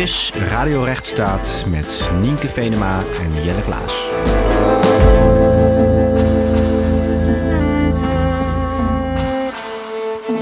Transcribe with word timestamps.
is 0.00 0.32
Radio 0.34 0.82
Rechtsstaat 0.82 1.64
met 1.70 2.10
Nienke 2.20 2.48
Venema 2.48 3.02
en 3.20 3.44
Jelle 3.44 3.60
Klaas. 3.60 4.08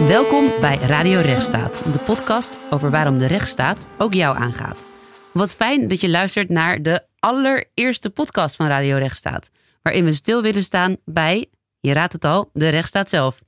Welkom 0.06 0.50
bij 0.60 0.76
Radio 0.76 1.20
Rechtsstaat, 1.20 1.92
de 1.92 1.98
podcast 1.98 2.56
over 2.70 2.90
waarom 2.90 3.18
de 3.18 3.26
rechtsstaat 3.26 3.88
ook 3.96 4.14
jou 4.14 4.36
aangaat. 4.36 4.86
Wat 5.32 5.54
fijn 5.54 5.88
dat 5.88 6.00
je 6.00 6.10
luistert 6.10 6.48
naar 6.48 6.82
de 6.82 7.02
allereerste 7.18 8.10
podcast 8.10 8.56
van 8.56 8.66
Radio 8.66 8.96
Rechtsstaat, 8.96 9.50
waarin 9.82 10.04
we 10.04 10.12
stil 10.12 10.42
willen 10.42 10.62
staan 10.62 10.96
bij, 11.04 11.46
je 11.80 11.92
raadt 11.92 12.12
het 12.12 12.24
al, 12.24 12.50
de 12.52 12.68
rechtsstaat 12.68 13.10
zelf. 13.10 13.40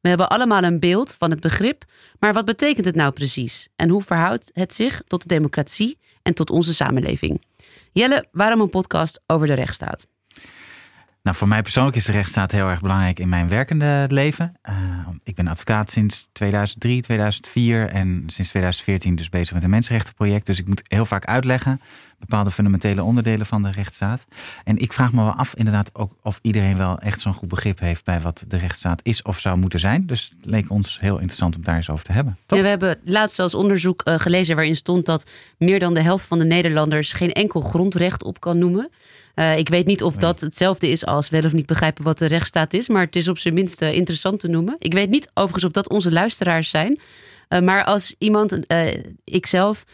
We 0.00 0.08
hebben 0.08 0.28
allemaal 0.28 0.62
een 0.62 0.80
beeld 0.80 1.14
van 1.14 1.30
het 1.30 1.40
begrip, 1.40 1.84
maar 2.18 2.32
wat 2.32 2.44
betekent 2.44 2.86
het 2.86 2.94
nou 2.94 3.12
precies? 3.12 3.68
En 3.76 3.88
hoe 3.88 4.02
verhoudt 4.02 4.50
het 4.52 4.74
zich 4.74 5.02
tot 5.06 5.22
de 5.22 5.28
democratie 5.28 5.98
en 6.22 6.34
tot 6.34 6.50
onze 6.50 6.74
samenleving? 6.74 7.44
Jelle, 7.92 8.28
waarom 8.32 8.60
een 8.60 8.68
podcast 8.68 9.20
over 9.26 9.46
de 9.46 9.54
rechtsstaat? 9.54 10.06
Nou, 11.22 11.36
voor 11.36 11.48
mij 11.48 11.62
persoonlijk 11.62 11.96
is 11.96 12.04
de 12.04 12.12
rechtsstaat 12.12 12.52
heel 12.52 12.68
erg 12.68 12.80
belangrijk 12.80 13.18
in 13.18 13.28
mijn 13.28 13.48
werkende 13.48 14.06
leven. 14.08 14.54
Uh, 14.68 14.74
ik 15.22 15.34
ben 15.34 15.46
advocaat 15.46 15.90
sinds 15.90 16.28
2003, 16.32 17.02
2004 17.02 17.88
en 17.88 18.06
sinds 18.26 18.50
2014 18.50 19.16
dus 19.16 19.28
bezig 19.28 19.54
met 19.54 19.62
een 19.62 19.70
mensenrechtenproject. 19.70 20.46
Dus 20.46 20.58
ik 20.58 20.68
moet 20.68 20.82
heel 20.88 21.04
vaak 21.04 21.24
uitleggen 21.24 21.80
bepaalde 22.18 22.50
fundamentele 22.50 23.02
onderdelen 23.02 23.46
van 23.46 23.62
de 23.62 23.70
rechtsstaat. 23.70 24.24
En 24.64 24.78
ik 24.78 24.92
vraag 24.92 25.12
me 25.12 25.22
wel 25.22 25.32
af 25.32 25.54
inderdaad 25.54 25.90
ook 25.94 26.12
of 26.22 26.38
iedereen 26.42 26.76
wel 26.76 26.98
echt 26.98 27.20
zo'n 27.20 27.34
goed 27.34 27.48
begrip 27.48 27.78
heeft 27.78 28.04
bij 28.04 28.20
wat 28.20 28.44
de 28.48 28.56
rechtsstaat 28.56 29.00
is 29.02 29.22
of 29.22 29.38
zou 29.38 29.58
moeten 29.58 29.80
zijn. 29.80 30.06
Dus 30.06 30.32
het 30.36 30.50
leek 30.50 30.70
ons 30.70 31.00
heel 31.00 31.16
interessant 31.16 31.56
om 31.56 31.62
daar 31.62 31.76
eens 31.76 31.90
over 31.90 32.04
te 32.04 32.12
hebben. 32.12 32.38
We 32.46 32.56
hebben 32.56 32.98
laatst 33.04 33.36
zelfs 33.36 33.54
onderzoek 33.54 34.02
uh, 34.04 34.18
gelezen 34.18 34.56
waarin 34.56 34.76
stond 34.76 35.06
dat 35.06 35.26
meer 35.58 35.78
dan 35.78 35.94
de 35.94 36.02
helft 36.02 36.26
van 36.26 36.38
de 36.38 36.44
Nederlanders 36.44 37.12
geen 37.12 37.32
enkel 37.32 37.60
grondrecht 37.60 38.22
op 38.24 38.40
kan 38.40 38.58
noemen. 38.58 38.90
Uh, 39.38 39.58
ik 39.58 39.68
weet 39.68 39.86
niet 39.86 40.02
of 40.02 40.16
dat 40.16 40.40
hetzelfde 40.40 40.88
is 40.88 41.06
als 41.06 41.28
wel 41.28 41.44
of 41.44 41.52
niet 41.52 41.66
begrijpen 41.66 42.04
wat 42.04 42.18
de 42.18 42.26
rechtsstaat 42.26 42.74
is, 42.74 42.88
maar 42.88 43.04
het 43.04 43.16
is 43.16 43.28
op 43.28 43.38
zijn 43.38 43.54
minst 43.54 43.82
uh, 43.82 43.92
interessant 43.92 44.40
te 44.40 44.48
noemen. 44.48 44.76
Ik 44.78 44.92
weet 44.92 45.10
niet 45.10 45.30
overigens 45.34 45.64
of 45.64 45.70
dat 45.70 45.88
onze 45.88 46.12
luisteraars 46.12 46.70
zijn. 46.70 47.00
Uh, 47.48 47.60
maar 47.60 47.84
als 47.84 48.14
iemand, 48.18 48.58
ikzelf, 49.24 49.84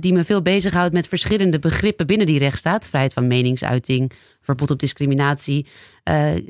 die 0.00 0.12
me 0.12 0.24
veel 0.24 0.42
bezighoudt 0.42 0.92
met 0.92 1.08
verschillende 1.08 1.58
begrippen 1.58 2.06
binnen 2.06 2.26
die 2.26 2.38
rechtsstaat, 2.38 2.88
vrijheid 2.88 3.12
van 3.12 3.26
meningsuiting, 3.26 4.12
verbod 4.40 4.70
op 4.70 4.78
discriminatie, 4.78 5.66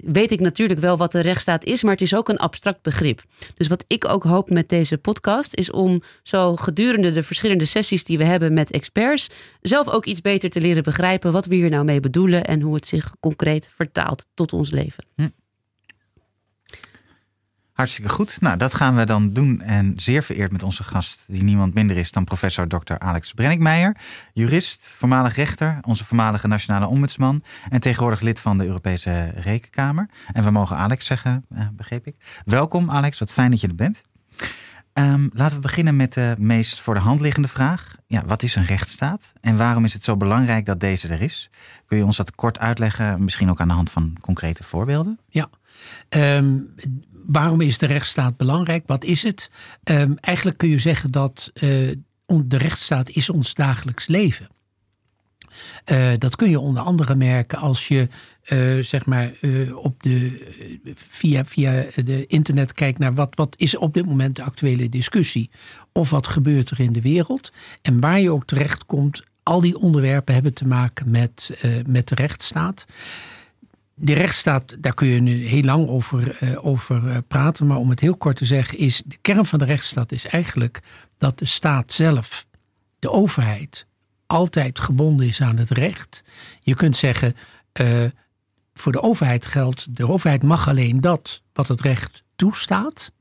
weet 0.02 0.32
ik 0.32 0.40
natuurlijk 0.40 0.80
wel 0.80 0.96
wat 0.96 1.12
de 1.12 1.20
rechtsstaat 1.20 1.64
is, 1.64 1.82
maar 1.82 1.92
het 1.92 2.00
is 2.00 2.14
ook 2.14 2.28
een 2.28 2.38
abstract 2.38 2.82
begrip. 2.82 3.22
Dus 3.54 3.68
wat 3.68 3.84
ik 3.86 4.08
ook 4.08 4.24
hoop 4.24 4.50
met 4.50 4.68
deze 4.68 4.98
podcast 4.98 5.54
is 5.54 5.70
om 5.70 6.02
zo 6.22 6.56
gedurende 6.56 7.10
de 7.10 7.22
verschillende 7.22 7.64
sessies 7.64 8.04
die 8.04 8.18
we 8.18 8.24
hebben 8.24 8.52
met 8.52 8.70
experts, 8.70 9.30
zelf 9.60 9.88
ook 9.88 10.06
iets 10.06 10.20
beter 10.20 10.50
te 10.50 10.60
leren 10.60 10.82
begrijpen 10.82 11.32
wat 11.32 11.46
we 11.46 11.54
hier 11.54 11.70
nou 11.70 11.84
mee 11.84 12.00
bedoelen 12.00 12.44
en 12.44 12.60
hoe 12.60 12.74
het 12.74 12.86
zich 12.86 13.14
concreet 13.20 13.70
vertaalt 13.74 14.26
tot 14.34 14.52
ons 14.52 14.70
leven. 14.70 15.04
Hm. 15.16 15.28
Hartstikke 17.82 18.10
goed. 18.10 18.40
Nou, 18.40 18.56
dat 18.56 18.74
gaan 18.74 18.96
we 18.96 19.04
dan 19.04 19.32
doen. 19.32 19.60
En 19.60 19.92
zeer 19.96 20.22
vereerd 20.22 20.52
met 20.52 20.62
onze 20.62 20.84
gast, 20.84 21.24
die 21.26 21.42
niemand 21.42 21.74
minder 21.74 21.96
is 21.96 22.12
dan 22.12 22.24
professor 22.24 22.68
Dr. 22.68 22.98
Alex 22.98 23.32
Brenninkmeijer. 23.32 23.96
Jurist, 24.32 24.94
voormalig 24.98 25.36
rechter, 25.36 25.78
onze 25.86 26.04
voormalige 26.04 26.46
nationale 26.46 26.86
ombudsman. 26.86 27.42
En 27.70 27.80
tegenwoordig 27.80 28.20
lid 28.20 28.40
van 28.40 28.58
de 28.58 28.64
Europese 28.64 29.32
Rekenkamer. 29.34 30.08
En 30.32 30.44
we 30.44 30.50
mogen 30.50 30.76
Alex 30.76 31.06
zeggen, 31.06 31.44
eh, 31.54 31.66
begreep 31.72 32.06
ik. 32.06 32.14
Welkom 32.44 32.90
Alex, 32.90 33.18
wat 33.18 33.32
fijn 33.32 33.50
dat 33.50 33.60
je 33.60 33.68
er 33.68 33.74
bent. 33.74 34.02
Um, 34.94 35.30
laten 35.34 35.56
we 35.56 35.62
beginnen 35.62 35.96
met 35.96 36.12
de 36.12 36.34
meest 36.38 36.80
voor 36.80 36.94
de 36.94 37.00
hand 37.00 37.20
liggende 37.20 37.48
vraag. 37.48 37.96
Ja, 38.06 38.22
wat 38.26 38.42
is 38.42 38.54
een 38.54 38.66
rechtsstaat 38.66 39.32
en 39.40 39.56
waarom 39.56 39.84
is 39.84 39.92
het 39.92 40.04
zo 40.04 40.16
belangrijk 40.16 40.66
dat 40.66 40.80
deze 40.80 41.08
er 41.08 41.22
is? 41.22 41.50
Kun 41.86 41.96
je 41.96 42.04
ons 42.04 42.16
dat 42.16 42.34
kort 42.34 42.58
uitleggen, 42.58 43.24
misschien 43.24 43.50
ook 43.50 43.60
aan 43.60 43.68
de 43.68 43.74
hand 43.74 43.90
van 43.90 44.16
concrete 44.20 44.64
voorbeelden? 44.64 45.18
Ja, 45.28 45.48
um, 46.08 46.74
waarom 47.26 47.60
is 47.60 47.78
de 47.78 47.86
rechtsstaat 47.86 48.36
belangrijk? 48.36 48.82
Wat 48.86 49.04
is 49.04 49.22
het? 49.22 49.50
Um, 49.84 50.16
eigenlijk 50.20 50.58
kun 50.58 50.68
je 50.68 50.78
zeggen 50.78 51.10
dat 51.10 51.50
uh, 51.54 51.60
de 52.26 52.56
rechtsstaat 52.56 53.10
is 53.10 53.30
ons 53.30 53.54
dagelijks 53.54 54.06
leven. 54.06 54.48
Uh, 55.92 56.12
dat 56.18 56.36
kun 56.36 56.50
je 56.50 56.60
onder 56.60 56.82
andere 56.82 57.14
merken 57.14 57.58
als 57.58 57.88
je 57.88 58.08
uh, 58.48 58.84
zeg 58.84 59.06
maar 59.06 59.32
op 59.74 60.02
de, 60.02 60.42
via, 60.94 61.44
via 61.44 61.84
de 61.94 62.26
internet 62.26 62.72
kijkt 62.72 62.98
naar 62.98 63.14
wat, 63.14 63.34
wat 63.34 63.54
is 63.58 63.76
op 63.76 63.94
dit 63.94 64.06
moment 64.06 64.36
de 64.36 64.42
actuele 64.42 64.88
discussie. 64.88 65.50
Of 65.92 66.10
wat 66.10 66.26
gebeurt 66.26 66.70
er 66.70 66.80
in 66.80 66.92
de 66.92 67.02
wereld. 67.02 67.52
En 67.82 68.00
waar 68.00 68.20
je 68.20 68.32
ook 68.32 68.46
terecht 68.46 68.86
komt, 68.86 69.22
al 69.42 69.60
die 69.60 69.78
onderwerpen 69.78 70.34
hebben 70.34 70.54
te 70.54 70.66
maken 70.66 71.10
met, 71.10 71.58
met 71.86 72.08
de 72.08 72.14
rechtsstaat. 72.14 72.86
De 74.04 74.12
rechtsstaat, 74.12 74.82
daar 74.82 74.94
kun 74.94 75.08
je 75.08 75.20
nu 75.20 75.46
heel 75.46 75.62
lang 75.62 75.88
over, 75.88 76.38
over 76.62 77.22
praten. 77.22 77.66
Maar 77.66 77.76
om 77.76 77.90
het 77.90 78.00
heel 78.00 78.16
kort 78.16 78.36
te 78.36 78.44
zeggen, 78.44 78.78
is 78.78 79.02
de 79.06 79.16
kern 79.20 79.46
van 79.46 79.58
de 79.58 79.64
rechtsstaat 79.64 80.12
is 80.12 80.26
eigenlijk 80.26 80.80
dat 81.18 81.38
de 81.38 81.46
staat 81.46 81.92
zelf, 81.92 82.46
de 82.98 83.10
overheid, 83.10 83.86
altijd 84.26 84.80
gebonden 84.80 85.26
is 85.26 85.40
aan 85.40 85.56
het 85.56 85.70
recht. 85.70 86.22
Je 86.60 86.74
kunt 86.74 86.96
zeggen, 86.96 87.36
uh, 87.80 88.04
voor 88.74 88.92
de 88.92 89.02
overheid 89.02 89.46
geldt, 89.46 89.96
de 89.96 90.08
overheid 90.08 90.42
mag 90.42 90.68
alleen 90.68 91.00
dat 91.00 91.42
wat 91.52 91.68
het 91.68 91.80
recht 91.80 92.22
toestaat. 92.36 93.12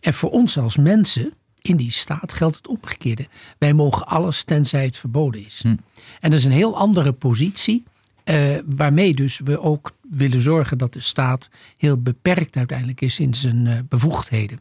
En 0.00 0.14
voor 0.14 0.30
ons 0.30 0.58
als 0.58 0.76
mensen 0.76 1.32
in 1.60 1.76
die 1.76 1.92
staat 1.92 2.32
geldt 2.32 2.56
het 2.56 2.68
omgekeerde. 2.68 3.26
Wij 3.58 3.72
mogen 3.72 4.06
alles 4.06 4.44
tenzij 4.44 4.84
het 4.84 4.96
verboden 4.96 5.44
is. 5.44 5.60
Hm. 5.62 5.76
En 6.20 6.30
dat 6.30 6.38
is 6.38 6.44
een 6.44 6.52
heel 6.52 6.76
andere 6.76 7.12
positie. 7.12 7.84
Uh, 8.30 8.58
waarmee 8.64 9.14
dus 9.14 9.40
we 9.44 9.60
ook 9.60 9.96
willen 10.10 10.40
zorgen 10.40 10.78
dat 10.78 10.92
de 10.92 11.00
staat 11.00 11.48
heel 11.76 12.02
beperkt 12.02 12.56
uiteindelijk 12.56 13.00
is 13.00 13.20
in 13.20 13.34
zijn 13.34 13.66
uh, 13.66 13.78
bevoegdheden. 13.88 14.58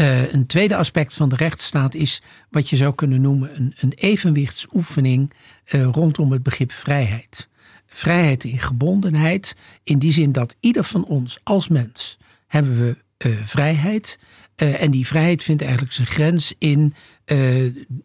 Uh, 0.00 0.32
een 0.32 0.46
tweede 0.46 0.76
aspect 0.76 1.14
van 1.14 1.28
de 1.28 1.36
rechtsstaat 1.36 1.94
is 1.94 2.22
wat 2.50 2.68
je 2.68 2.76
zou 2.76 2.94
kunnen 2.94 3.20
noemen 3.20 3.56
een, 3.56 3.74
een 3.80 3.92
evenwichtsoefening 3.92 5.32
rondom 5.70 6.32
het 6.32 6.42
begrip 6.42 6.72
vrijheid. 6.72 7.48
Vrijheid 7.86 8.44
in 8.44 8.58
gebondenheid, 8.58 9.56
in 9.84 9.98
die 9.98 10.12
zin 10.12 10.32
dat 10.32 10.56
ieder 10.60 10.84
van 10.84 11.04
ons 11.04 11.38
als 11.42 11.68
mens 11.68 12.18
hebben 12.46 12.78
we 12.78 12.96
vrijheid. 13.44 14.18
en 14.54 14.90
die 14.90 15.06
vrijheid 15.06 15.42
vindt 15.42 15.62
eigenlijk 15.62 15.92
zijn 15.92 16.06
grens 16.06 16.54
in 16.58 16.94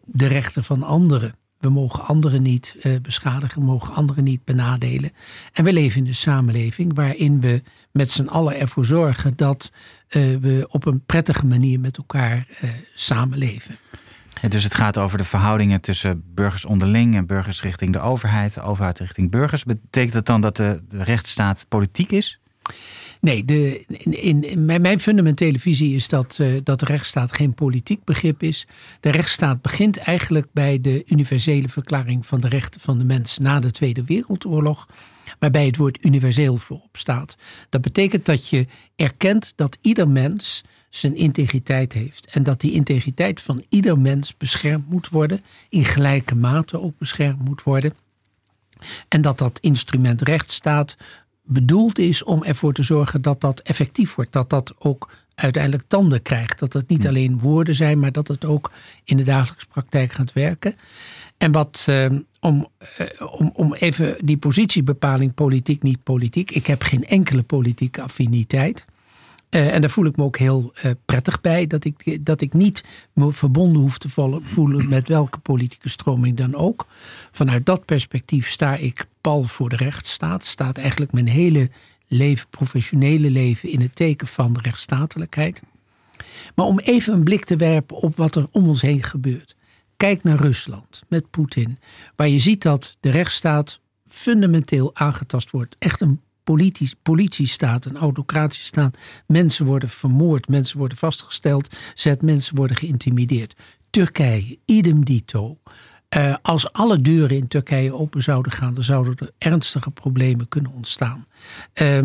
de 0.04 0.26
rechten 0.26 0.64
van 0.64 0.82
anderen. 0.82 1.34
We 1.60 1.68
mogen 1.68 2.04
anderen 2.04 2.42
niet 2.42 2.76
uh, 2.82 3.00
beschadigen, 3.00 3.60
we 3.60 3.66
mogen 3.66 3.94
anderen 3.94 4.24
niet 4.24 4.44
benadelen. 4.44 5.12
En 5.52 5.64
we 5.64 5.72
leven 5.72 6.00
in 6.00 6.06
een 6.06 6.14
samenleving 6.14 6.94
waarin 6.94 7.40
we 7.40 7.62
met 7.92 8.10
z'n 8.10 8.26
allen 8.26 8.58
ervoor 8.58 8.84
zorgen 8.84 9.36
dat 9.36 9.70
uh, 10.08 10.36
we 10.36 10.66
op 10.68 10.86
een 10.86 11.04
prettige 11.06 11.46
manier 11.46 11.80
met 11.80 11.96
elkaar 11.96 12.46
uh, 12.62 12.70
samenleven. 12.94 13.76
Dus 14.48 14.64
het 14.64 14.74
gaat 14.74 14.98
over 14.98 15.18
de 15.18 15.24
verhoudingen 15.24 15.80
tussen 15.80 16.22
burgers 16.34 16.64
onderling 16.64 17.14
en 17.14 17.26
burgers 17.26 17.62
richting 17.62 17.92
de 17.92 18.00
overheid, 18.00 18.60
overheid 18.60 18.98
richting 18.98 19.30
burgers. 19.30 19.64
Betekent 19.64 20.12
dat 20.12 20.26
dan 20.26 20.40
dat 20.40 20.56
de 20.56 20.80
rechtsstaat 20.90 21.66
politiek 21.68 22.10
is? 22.10 22.40
Nee, 23.20 23.44
de, 23.44 23.84
in, 24.04 24.64
mijn 24.64 25.00
fundamentele 25.00 25.58
visie 25.58 25.94
is 25.94 26.08
dat, 26.08 26.38
uh, 26.40 26.60
dat 26.64 26.80
de 26.80 26.86
rechtsstaat 26.86 27.32
geen 27.32 27.54
politiek 27.54 28.04
begrip 28.04 28.42
is. 28.42 28.66
De 29.00 29.10
rechtsstaat 29.10 29.62
begint 29.62 29.96
eigenlijk 29.96 30.46
bij 30.52 30.80
de 30.80 31.02
universele 31.06 31.68
verklaring 31.68 32.26
van 32.26 32.40
de 32.40 32.48
rechten 32.48 32.80
van 32.80 32.98
de 32.98 33.04
mens 33.04 33.38
na 33.38 33.60
de 33.60 33.70
Tweede 33.70 34.04
Wereldoorlog, 34.04 34.88
waarbij 35.38 35.66
het 35.66 35.76
woord 35.76 36.04
universeel 36.04 36.56
voorop 36.56 36.96
staat. 36.96 37.36
Dat 37.68 37.80
betekent 37.80 38.24
dat 38.24 38.48
je 38.48 38.66
erkent 38.96 39.52
dat 39.56 39.78
ieder 39.80 40.08
mens 40.08 40.64
zijn 40.90 41.16
integriteit 41.16 41.92
heeft. 41.92 42.26
En 42.26 42.42
dat 42.42 42.60
die 42.60 42.72
integriteit 42.72 43.40
van 43.40 43.64
ieder 43.68 43.98
mens 43.98 44.36
beschermd 44.36 44.88
moet 44.88 45.08
worden, 45.08 45.42
in 45.68 45.84
gelijke 45.84 46.34
mate 46.34 46.80
ook 46.80 46.98
beschermd 46.98 47.44
moet 47.44 47.62
worden. 47.62 47.92
En 49.08 49.22
dat 49.22 49.38
dat 49.38 49.58
instrument 49.60 50.22
rechtsstaat 50.22 50.96
bedoeld 51.52 51.98
is 51.98 52.24
om 52.24 52.44
ervoor 52.44 52.72
te 52.72 52.82
zorgen 52.82 53.22
dat 53.22 53.40
dat 53.40 53.60
effectief 53.60 54.14
wordt. 54.14 54.32
Dat 54.32 54.50
dat 54.50 54.74
ook 54.78 55.10
uiteindelijk 55.34 55.84
tanden 55.88 56.22
krijgt. 56.22 56.58
Dat 56.58 56.72
het 56.72 56.88
niet 56.88 57.06
alleen 57.06 57.38
woorden 57.38 57.74
zijn, 57.74 57.98
maar 57.98 58.12
dat 58.12 58.28
het 58.28 58.44
ook 58.44 58.70
in 59.04 59.16
de 59.16 59.22
dagelijkse 59.22 59.66
praktijk 59.66 60.12
gaat 60.12 60.32
werken. 60.32 60.74
En 61.38 61.52
wat, 61.52 61.86
uh, 61.88 62.06
om, 62.40 62.68
uh, 62.98 63.06
om, 63.32 63.50
om 63.54 63.74
even 63.74 64.16
die 64.24 64.36
positiebepaling 64.36 65.34
politiek, 65.34 65.82
niet 65.82 66.02
politiek. 66.02 66.50
Ik 66.50 66.66
heb 66.66 66.82
geen 66.82 67.04
enkele 67.04 67.42
politieke 67.42 68.02
affiniteit. 68.02 68.84
Uh, 69.50 69.74
en 69.74 69.80
daar 69.80 69.90
voel 69.90 70.04
ik 70.04 70.16
me 70.16 70.24
ook 70.24 70.38
heel 70.38 70.72
uh, 70.84 70.90
prettig 71.04 71.40
bij. 71.40 71.66
Dat 71.66 71.84
ik, 71.84 72.24
dat 72.24 72.40
ik 72.40 72.52
niet 72.52 72.84
me 73.12 73.32
verbonden 73.32 73.82
hoef 73.82 73.98
te 73.98 74.08
voelen 74.42 74.88
met 74.88 75.08
welke 75.08 75.38
politieke 75.38 75.88
stroming 75.88 76.36
dan 76.36 76.54
ook. 76.54 76.86
Vanuit 77.30 77.66
dat 77.66 77.84
perspectief 77.84 78.48
sta 78.48 78.76
ik 78.76 79.06
pal 79.20 79.42
voor 79.42 79.68
de 79.68 79.76
rechtsstaat. 79.76 80.44
Staat 80.44 80.78
eigenlijk 80.78 81.12
mijn 81.12 81.28
hele 81.28 81.70
leven, 82.06 82.48
professionele 82.50 83.30
leven, 83.30 83.68
in 83.68 83.80
het 83.80 83.96
teken 83.96 84.26
van 84.26 84.52
de 84.52 84.60
rechtsstatelijkheid. 84.62 85.62
Maar 86.54 86.66
om 86.66 86.78
even 86.78 87.12
een 87.12 87.24
blik 87.24 87.44
te 87.44 87.56
werpen 87.56 87.96
op 87.96 88.16
wat 88.16 88.34
er 88.34 88.46
om 88.50 88.68
ons 88.68 88.82
heen 88.82 89.02
gebeurt. 89.02 89.56
Kijk 89.96 90.22
naar 90.22 90.38
Rusland 90.38 91.02
met 91.08 91.30
Poetin, 91.30 91.78
waar 92.16 92.28
je 92.28 92.38
ziet 92.38 92.62
dat 92.62 92.96
de 93.00 93.10
rechtsstaat 93.10 93.80
fundamenteel 94.08 94.90
aangetast 94.94 95.50
wordt. 95.50 95.76
Echt 95.78 96.00
een 96.00 96.20
politisch, 96.54 96.94
politiestaat, 97.02 97.84
een 97.84 97.96
autocratische 97.96 98.64
staat. 98.64 98.96
Mensen 99.26 99.66
worden 99.66 99.88
vermoord, 99.88 100.48
mensen 100.48 100.78
worden 100.78 100.98
vastgesteld, 100.98 101.68
zet 101.94 102.22
mensen 102.22 102.56
worden 102.56 102.76
geïntimideerd. 102.76 103.54
Turkije, 103.90 104.58
idem 104.64 105.04
dito. 105.04 105.58
Uh, 106.16 106.34
als 106.42 106.72
alle 106.72 107.00
deuren 107.00 107.36
in 107.36 107.48
Turkije 107.48 107.94
open 107.94 108.22
zouden 108.22 108.52
gaan, 108.52 108.74
dan 108.74 108.84
zouden 108.84 109.16
er 109.16 109.30
ernstige 109.38 109.90
problemen 109.90 110.48
kunnen 110.48 110.72
ontstaan. 110.72 111.26
Uh, 111.82 111.98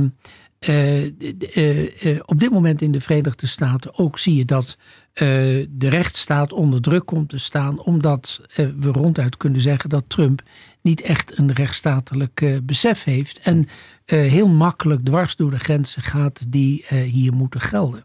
uh, 0.67 2.19
op 2.25 2.39
dit 2.39 2.51
moment 2.51 2.81
in 2.81 2.91
de 2.91 3.01
Verenigde 3.01 3.47
Staten 3.47 3.97
ook 3.97 4.19
zie 4.19 4.35
je 4.35 4.45
dat 4.45 4.77
de 5.15 5.67
rechtsstaat 5.77 6.53
onder 6.53 6.81
druk 6.81 7.05
komt 7.05 7.29
te 7.29 7.37
staan, 7.37 7.79
omdat 7.79 8.41
we 8.55 8.91
ronduit 8.91 9.37
kunnen 9.37 9.61
zeggen 9.61 9.89
dat 9.89 10.03
Trump 10.07 10.41
niet 10.81 11.01
echt 11.01 11.37
een 11.37 11.53
rechtsstatelijk 11.53 12.59
besef 12.63 13.03
heeft 13.03 13.39
en 13.39 13.67
heel 14.05 14.47
makkelijk 14.47 15.05
dwars 15.05 15.35
door 15.35 15.51
de 15.51 15.59
grenzen 15.59 16.01
gaat 16.01 16.45
die 16.47 16.85
hier 16.89 17.33
moeten 17.33 17.61
gelden. 17.61 18.03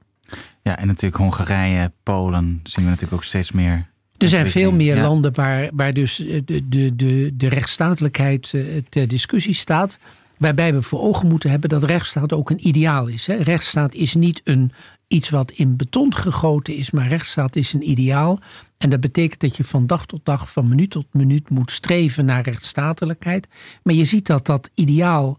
Ja, 0.62 0.79
en 0.79 0.87
natuurlijk 0.87 1.23
Hongarije, 1.23 1.93
Polen 2.03 2.61
zien 2.62 2.85
we 2.85 2.91
natuurlijk 2.91 3.17
ook 3.17 3.25
steeds 3.25 3.53
meer 3.53 3.91
er 4.23 4.29
zijn 4.29 4.47
veel 4.47 4.73
meer 4.73 4.97
landen 4.97 5.35
waar, 5.35 5.71
waar 5.73 5.95
dus 5.95 6.17
de, 6.17 6.69
de, 6.69 6.97
de, 6.97 7.31
de 7.35 7.49
rechtsstatelijkheid 7.49 8.55
ter 8.89 9.09
discussie 9.09 9.55
staat. 9.55 9.99
Waarbij 10.41 10.75
we 10.75 10.83
voor 10.83 11.01
ogen 11.01 11.29
moeten 11.29 11.51
hebben 11.51 11.69
dat 11.69 11.83
rechtsstaat 11.83 12.33
ook 12.33 12.51
een 12.51 12.67
ideaal 12.69 13.07
is. 13.07 13.27
Hè. 13.27 13.35
Rechtsstaat 13.35 13.95
is 13.95 14.15
niet 14.15 14.41
een, 14.45 14.73
iets 15.09 15.31
wat 15.31 15.51
in 15.51 15.77
beton 15.77 16.15
gegoten 16.15 16.75
is, 16.75 16.91
maar 16.91 17.09
rechtsstaat 17.09 17.57
is 17.57 17.73
een 17.73 17.91
ideaal. 17.91 18.39
En 18.79 18.91
dat 18.91 19.01
betekent 19.01 19.41
dat 19.41 19.57
je 19.57 19.65
van 19.65 19.87
dag 19.87 20.07
tot 20.07 20.25
dag, 20.25 20.53
van 20.53 20.69
minuut 20.69 20.91
tot 20.91 21.07
minuut 21.13 21.51
moet 21.51 21.71
streven 21.71 22.25
naar 22.25 22.43
rechtsstatelijkheid. 22.43 23.49
Maar 23.83 23.95
je 23.95 24.05
ziet 24.05 24.27
dat 24.27 24.47
dat 24.47 24.71
ideaal 24.75 25.39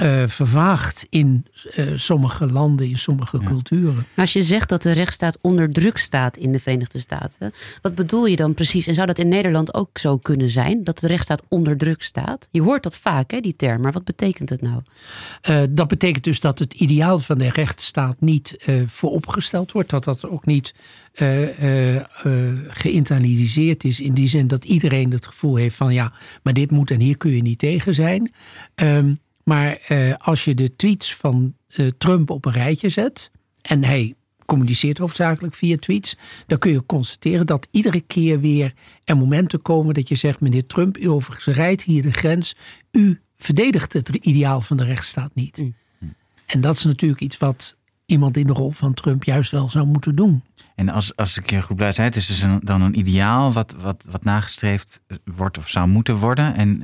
uh, 0.00 0.22
vervaagd 0.26 1.06
in 1.10 1.46
uh, 1.76 1.92
sommige 1.96 2.46
landen, 2.46 2.88
in 2.88 2.98
sommige 2.98 3.38
culturen. 3.38 4.06
als 4.16 4.32
je 4.32 4.42
zegt 4.42 4.68
dat 4.68 4.82
de 4.82 4.92
rechtsstaat 4.92 5.38
onder 5.40 5.72
druk 5.72 5.98
staat 5.98 6.36
in 6.36 6.52
de 6.52 6.58
Verenigde 6.58 6.98
Staten, 6.98 7.52
wat 7.82 7.94
bedoel 7.94 8.26
je 8.26 8.36
dan 8.36 8.54
precies? 8.54 8.86
En 8.86 8.94
zou 8.94 9.06
dat 9.06 9.18
in 9.18 9.28
Nederland 9.28 9.74
ook 9.74 9.98
zo 9.98 10.16
kunnen 10.16 10.48
zijn, 10.48 10.84
dat 10.84 10.98
de 10.98 11.06
rechtsstaat 11.06 11.42
onder 11.48 11.76
druk 11.76 12.02
staat? 12.02 12.48
Je 12.50 12.62
hoort 12.62 12.82
dat 12.82 12.96
vaak, 12.96 13.30
hè, 13.30 13.40
die 13.40 13.56
term, 13.56 13.80
maar 13.80 13.92
wat 13.92 14.04
betekent 14.04 14.48
het 14.50 14.62
nou? 14.62 14.80
Uh, 15.50 15.62
dat 15.70 15.88
betekent 15.88 16.24
dus 16.24 16.40
dat 16.40 16.58
het 16.58 16.74
ideaal 16.74 17.18
van 17.18 17.38
de 17.38 17.50
rechtsstaat 17.50 18.20
niet 18.20 18.56
vooropgesteld 18.86 19.72
wordt, 19.72 19.90
dat 19.90 20.04
dat 20.04 20.28
ook 20.28 20.46
niet 20.46 20.74
geïnternaliseerd 22.68 23.84
is 23.84 24.00
in 24.00 24.14
die 24.14 24.28
zin 24.28 24.46
dat 24.46 24.64
iedereen 24.64 25.10
het 25.10 25.26
gevoel 25.26 25.56
heeft 25.56 25.76
van 25.76 25.94
ja, 25.94 26.12
maar 26.42 26.52
dit 26.52 26.70
moet 26.70 26.90
en 26.90 27.00
hier 27.00 27.16
kun 27.16 27.34
je 27.34 27.42
niet 27.42 27.58
tegen 27.58 27.94
zijn. 27.94 28.32
Um, 28.74 29.20
maar 29.44 29.80
uh, 29.88 30.14
als 30.18 30.44
je 30.44 30.54
de 30.54 30.76
tweets 30.76 31.14
van 31.14 31.54
uh, 31.76 31.90
Trump 31.98 32.30
op 32.30 32.44
een 32.44 32.52
rijtje 32.52 32.88
zet. 32.88 33.30
en 33.62 33.84
hij 33.84 34.14
communiceert 34.46 34.98
hoofdzakelijk 34.98 35.54
via 35.54 35.76
tweets. 35.76 36.16
dan 36.46 36.58
kun 36.58 36.72
je 36.72 36.86
constateren 36.86 37.46
dat 37.46 37.68
iedere 37.70 38.00
keer 38.00 38.40
weer 38.40 38.74
er 39.04 39.16
momenten 39.16 39.62
komen 39.62 39.94
dat 39.94 40.08
je 40.08 40.14
zegt: 40.14 40.40
meneer 40.40 40.66
Trump, 40.66 40.98
u 40.98 41.10
overigens 41.10 41.56
rijdt 41.56 41.82
hier 41.82 42.02
de 42.02 42.12
grens. 42.12 42.56
U 42.90 43.20
verdedigt 43.36 43.92
het 43.92 44.08
ideaal 44.08 44.60
van 44.60 44.76
de 44.76 44.84
rechtsstaat 44.84 45.34
niet. 45.34 45.56
Mm. 45.56 45.74
En 46.46 46.60
dat 46.60 46.76
is 46.76 46.84
natuurlijk 46.84 47.20
iets 47.20 47.38
wat 47.38 47.76
iemand 48.12 48.36
in 48.36 48.46
de 48.46 48.52
rol 48.52 48.70
van 48.70 48.94
Trump 48.94 49.24
juist 49.24 49.50
wel 49.50 49.70
zou 49.70 49.86
moeten 49.86 50.14
doen. 50.14 50.42
En 50.74 50.88
als, 50.88 51.16
als 51.16 51.38
ik 51.38 51.50
je 51.50 51.62
goed 51.62 51.76
blij 51.76 51.92
zei, 51.92 52.06
het 52.06 52.16
is 52.16 52.26
dus 52.26 52.42
een, 52.42 52.60
dan 52.64 52.82
een 52.82 52.98
ideaal 52.98 53.52
wat, 53.52 53.74
wat, 53.80 54.06
wat 54.10 54.24
nagestreefd 54.24 55.02
wordt 55.24 55.58
of 55.58 55.68
zou 55.68 55.88
moeten 55.88 56.16
worden. 56.16 56.54
En 56.54 56.82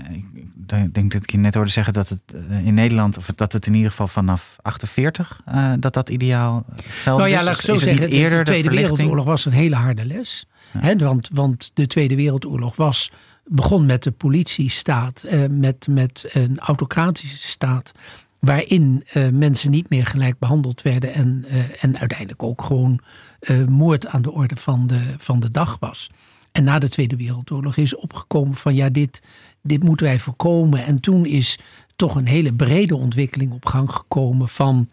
ik 0.67 0.95
denk 0.95 1.13
dat 1.13 1.23
ik 1.23 1.31
je 1.31 1.39
net 1.39 1.55
hoorde 1.55 1.71
zeggen 1.71 1.93
dat 1.93 2.09
het 2.09 2.21
eh, 2.49 2.67
in 2.67 2.75
Nederland, 2.75 3.17
of 3.17 3.27
dat 3.27 3.53
het 3.53 3.67
in 3.67 3.75
ieder 3.75 3.91
geval 3.91 4.09
vanaf 4.09 4.57
48, 4.63 5.41
uh, 5.49 5.73
eh, 5.73 5.81
dat 5.81 5.95
dat 5.95 6.09
ideaal 6.09 6.65
geldt. 6.77 7.21
Nou 7.21 7.33
ja, 7.33 7.43
laat 7.43 7.55
ik 7.55 7.61
zo 7.61 7.77
zeggen, 7.77 8.11
de, 8.11 8.43
Tweede 8.43 8.71
Wereldoorlog 8.71 9.25
was 9.25 9.45
een 9.45 9.53
hele 9.53 9.77
harde 9.77 10.05
les. 10.05 10.47
Ja. 10.83 10.97
want, 10.97 11.29
want 11.33 11.71
de 11.75 11.87
Tweede 11.87 12.17
Wereldoorlog 12.17 12.77
was, 12.77 13.11
begon 13.45 13.87
met 13.87 14.03
de 14.03 14.11
politiestaat, 14.11 15.25
uh, 15.31 15.45
met, 15.51 15.87
met 15.91 16.31
een 16.33 16.59
autocratische 16.59 17.49
staat 17.49 17.93
waarin 18.39 19.05
uh, 19.15 19.29
mensen 19.29 19.71
niet 19.71 19.91
meer 19.91 20.07
gelijk 20.07 20.39
behandeld 20.39 20.83
werden 20.83 21.15
en, 21.15 21.45
uh, 21.49 21.85
en 21.85 21.99
uiteindelijk 21.99 22.43
ook 22.43 22.63
gewoon 22.63 23.01
uh, 23.41 23.65
moord 23.65 24.07
aan 24.07 24.23
de 24.23 24.33
orde 24.33 24.57
van 24.57 24.87
de, 24.87 25.01
van 25.19 25.41
de 25.41 25.51
dag 25.51 25.77
was. 25.81 26.11
En 26.53 26.65
na 26.65 26.79
de 26.79 26.89
Tweede 26.89 27.17
Wereldoorlog 27.17 27.77
is 27.77 27.97
opgekomen 27.97 28.55
van 28.55 28.75
ja, 28.75 28.89
dit, 28.89 29.23
dit 29.63 29.83
moeten 29.83 30.07
wij 30.07 30.19
voorkomen. 30.19 30.85
En 30.85 31.01
toen 31.01 31.27
is 31.27 31.59
toch 31.97 32.15
een 32.15 32.27
hele 32.27 32.53
brede 32.53 32.97
ontwikkeling 32.97 33.53
op 33.53 33.67
gang 33.67 33.93
gekomen 33.93 34.49
van 34.49 34.89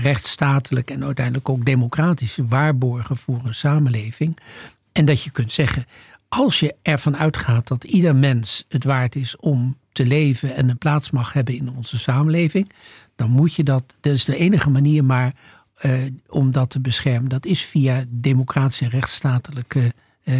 rechtsstatelijk 0.00 0.90
en 0.90 1.04
uiteindelijk 1.04 1.48
ook 1.48 1.64
democratische 1.64 2.46
waarborgen 2.46 3.16
voor 3.16 3.40
een 3.44 3.54
samenleving. 3.54 4.38
En 4.92 5.04
dat 5.04 5.22
je 5.22 5.30
kunt 5.30 5.52
zeggen, 5.52 5.86
als 6.28 6.60
je 6.60 6.74
ervan 6.82 7.16
uitgaat 7.16 7.68
dat 7.68 7.84
ieder 7.84 8.16
mens 8.16 8.64
het 8.68 8.84
waard 8.84 9.16
is 9.16 9.36
om 9.36 9.76
te 9.92 10.06
leven 10.06 10.54
en 10.54 10.68
een 10.68 10.78
plaats 10.78 11.10
mag 11.10 11.32
hebben 11.32 11.54
in 11.54 11.70
onze 11.76 11.98
samenleving, 11.98 12.72
dan 13.14 13.30
moet 13.30 13.54
je 13.54 13.62
dat, 13.62 13.94
dat 14.00 14.12
is 14.12 14.24
de 14.24 14.36
enige 14.36 14.70
manier 14.70 15.04
maar 15.04 15.34
uh, 15.84 15.92
om 16.28 16.52
dat 16.52 16.70
te 16.70 16.80
beschermen. 16.80 17.28
Dat 17.28 17.46
is 17.46 17.62
via 17.64 18.04
democratische 18.08 18.88
rechtsstatelijke 18.88 19.92
uh, 20.24 20.34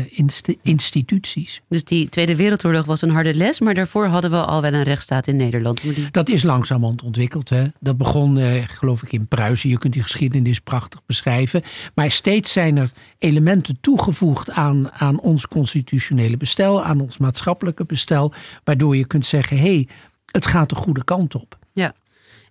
instituties. 0.63 1.63
Dus 1.69 1.85
die 1.85 2.09
Tweede 2.09 2.37
Wereldoorlog 2.37 2.85
was 2.85 3.03
een 3.03 3.11
harde 3.11 3.35
les, 3.35 3.61
maar 3.61 3.75
daarvoor 3.75 4.07
hadden 4.07 4.31
we 4.31 4.45
al 4.45 4.63
wel 4.63 4.73
een 4.73 4.83
rechtsstaat 4.83 5.27
in 5.27 5.37
Nederland. 5.37 5.83
Die... 5.83 6.11
Dat 6.11 6.29
is 6.29 6.43
langzamerhand 6.43 7.03
ontwikkeld. 7.03 7.49
Hè? 7.49 7.65
Dat 7.81 7.97
begon, 7.97 8.39
uh, 8.39 8.63
geloof 8.67 9.03
ik, 9.03 9.13
in 9.13 9.27
Pruisen. 9.27 9.69
Je 9.69 9.79
kunt 9.79 9.93
die 9.93 10.03
geschiedenis 10.03 10.61
prachtig 10.61 11.01
beschrijven. 11.07 11.63
Maar 11.95 12.11
steeds 12.11 12.53
zijn 12.53 12.77
er 12.77 12.91
elementen 13.19 13.77
toegevoegd 13.81 14.51
aan, 14.51 14.93
aan 14.93 15.21
ons 15.21 15.49
constitutionele 15.49 16.37
bestel, 16.37 16.85
aan 16.85 17.01
ons 17.01 17.19
maatschappelijke 17.19 17.85
bestel, 17.85 18.33
waardoor 18.65 18.97
je 18.97 19.07
kunt 19.07 19.27
zeggen: 19.27 19.57
hé, 19.57 19.63
hey, 19.63 19.89
het 20.27 20.47
gaat 20.47 20.69
de 20.69 20.75
goede 20.75 21.05
kant 21.05 21.35
op. 21.35 21.59
Ja. 21.73 21.95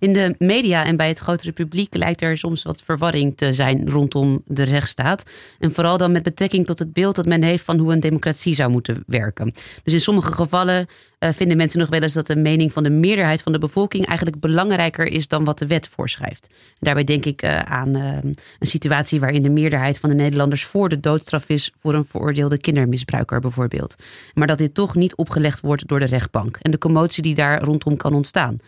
In 0.01 0.13
de 0.13 0.36
media 0.38 0.86
en 0.86 0.95
bij 0.95 1.07
het 1.07 1.19
grotere 1.19 1.51
publiek 1.51 1.95
lijkt 1.95 2.22
er 2.22 2.38
soms 2.38 2.63
wat 2.63 2.84
verwarring 2.86 3.38
te 3.38 3.53
zijn 3.53 3.89
rondom 3.89 4.41
de 4.46 4.63
rechtsstaat. 4.63 5.24
En 5.60 5.72
vooral 5.72 5.98
dan 5.98 6.12
met 6.12 6.24
betrekking 6.24 6.65
tot 6.65 6.79
het 6.79 6.93
beeld 6.93 7.15
dat 7.15 7.25
men 7.25 7.43
heeft 7.43 7.63
van 7.63 7.77
hoe 7.77 7.93
een 7.93 8.00
democratie 8.00 8.53
zou 8.53 8.72
moeten 8.72 9.03
werken. 9.08 9.53
Dus 9.84 9.93
in 9.93 10.01
sommige 10.01 10.31
gevallen 10.31 10.88
uh, 11.20 11.29
vinden 11.34 11.58
mensen 11.58 11.79
nog 11.79 11.89
wel 11.89 12.01
eens 12.01 12.13
dat 12.13 12.27
de 12.27 12.36
mening 12.36 12.74
van 12.74 12.84
de 12.84 12.89
meerderheid 12.89 13.41
van 13.41 13.51
de 13.51 13.58
bevolking 13.58 14.05
eigenlijk 14.05 14.39
belangrijker 14.39 15.08
is 15.08 15.27
dan 15.27 15.43
wat 15.43 15.60
de 15.60 15.67
wet 15.67 15.88
voorschrijft. 15.88 16.48
En 16.50 16.77
daarbij 16.79 17.03
denk 17.03 17.25
ik 17.25 17.43
uh, 17.43 17.60
aan 17.60 17.98
uh, 17.98 18.17
een 18.60 18.67
situatie 18.67 19.20
waarin 19.20 19.41
de 19.41 19.50
meerderheid 19.50 20.00
van 20.00 20.10
de 20.10 20.15
Nederlanders 20.15 20.63
voor 20.63 20.89
de 20.89 21.00
doodstraf 21.00 21.50
is 21.50 21.72
voor 21.79 21.93
een 21.93 22.05
veroordeelde 22.05 22.58
kindermisbruiker 22.58 23.39
bijvoorbeeld. 23.39 23.96
Maar 24.34 24.48
dat 24.48 24.58
dit 24.58 24.74
toch 24.74 24.96
niet 24.96 25.15
opgelegd 25.15 25.62
wordt 25.62 25.88
door 25.88 26.00
de 26.00 26.05
rechtbank 26.05 26.58
en 26.62 26.72
de 26.72 26.77
commotie 26.77 27.24
die 27.24 27.36
daar 27.36 27.63
rondom 27.63 27.98
kan 27.98 28.13
ontstaan. 28.13 28.60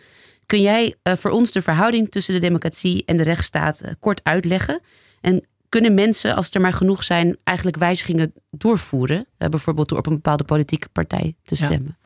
Kun 0.46 0.62
jij 0.62 0.94
uh, 1.02 1.16
voor 1.16 1.30
ons 1.30 1.52
de 1.52 1.62
verhouding 1.62 2.10
tussen 2.10 2.34
de 2.34 2.40
democratie 2.40 3.02
en 3.04 3.16
de 3.16 3.22
rechtsstaat 3.22 3.82
uh, 3.84 3.90
kort 4.00 4.20
uitleggen? 4.24 4.80
En 5.20 5.46
kunnen 5.68 5.94
mensen, 5.94 6.34
als 6.34 6.50
er 6.50 6.60
maar 6.60 6.72
genoeg 6.72 7.04
zijn, 7.04 7.36
eigenlijk 7.44 7.76
wijzigingen 7.76 8.32
doorvoeren? 8.50 9.26
Uh, 9.38 9.48
bijvoorbeeld 9.48 9.88
door 9.88 9.98
op 9.98 10.06
een 10.06 10.14
bepaalde 10.14 10.44
politieke 10.44 10.88
partij 10.88 11.34
te 11.42 11.56
stemmen. 11.56 11.96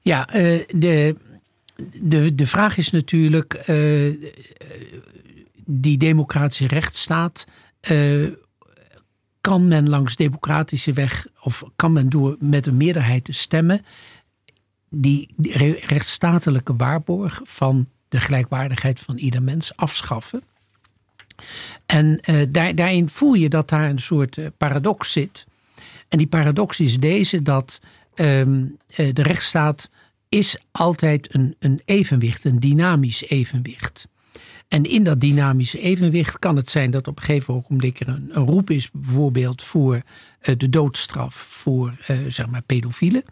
Ja, 0.00 0.28
ja 0.32 0.58
de, 0.66 1.16
de, 2.00 2.34
de 2.34 2.46
vraag 2.46 2.76
is 2.76 2.90
natuurlijk: 2.90 3.64
die 5.64 5.98
democratische 5.98 6.66
rechtsstaat. 6.66 7.46
kan 9.40 9.68
men 9.68 9.88
langs 9.88 10.16
democratische 10.16 10.92
weg, 10.92 11.26
of 11.40 11.64
kan 11.76 11.92
men 11.92 12.08
door 12.08 12.36
met 12.38 12.66
een 12.66 12.76
meerderheid 12.76 13.24
te 13.24 13.32
stemmen, 13.32 13.84
die 14.90 15.28
rechtsstatelijke 15.86 16.76
waarborg 16.76 17.40
van 17.44 17.88
de 18.08 18.20
gelijkwaardigheid 18.20 19.00
van 19.00 19.16
ieder 19.16 19.42
mens 19.42 19.76
afschaffen. 19.76 20.42
En 21.86 22.20
uh, 22.30 22.42
daar, 22.48 22.74
daarin 22.74 23.08
voel 23.08 23.34
je 23.34 23.48
dat 23.48 23.68
daar 23.68 23.88
een 23.88 23.98
soort 23.98 24.36
uh, 24.36 24.46
paradox 24.56 25.12
zit. 25.12 25.46
En 26.08 26.18
die 26.18 26.26
paradox 26.26 26.80
is 26.80 26.98
deze: 26.98 27.42
dat 27.42 27.80
um, 28.14 28.76
uh, 28.96 29.12
de 29.12 29.22
rechtsstaat 29.22 29.90
is 30.28 30.58
altijd 30.70 31.34
een, 31.34 31.56
een 31.58 31.82
evenwicht, 31.84 32.44
een 32.44 32.60
dynamisch 32.60 33.28
evenwicht. 33.28 34.08
En 34.68 34.84
in 34.84 35.04
dat 35.04 35.20
dynamische 35.20 35.80
evenwicht 35.80 36.38
kan 36.38 36.56
het 36.56 36.70
zijn 36.70 36.90
dat 36.90 37.08
op 37.08 37.18
een 37.18 37.24
gegeven 37.24 37.54
ogenblik 37.54 38.00
er 38.00 38.08
een, 38.08 38.28
een 38.32 38.44
roep 38.44 38.70
is, 38.70 38.90
bijvoorbeeld 38.92 39.62
voor 39.62 40.02
de 40.56 40.68
doodstraf 40.68 41.34
voor 41.34 41.94
zeg 42.28 42.46
maar 42.46 42.62
pedofielen. 42.62 43.24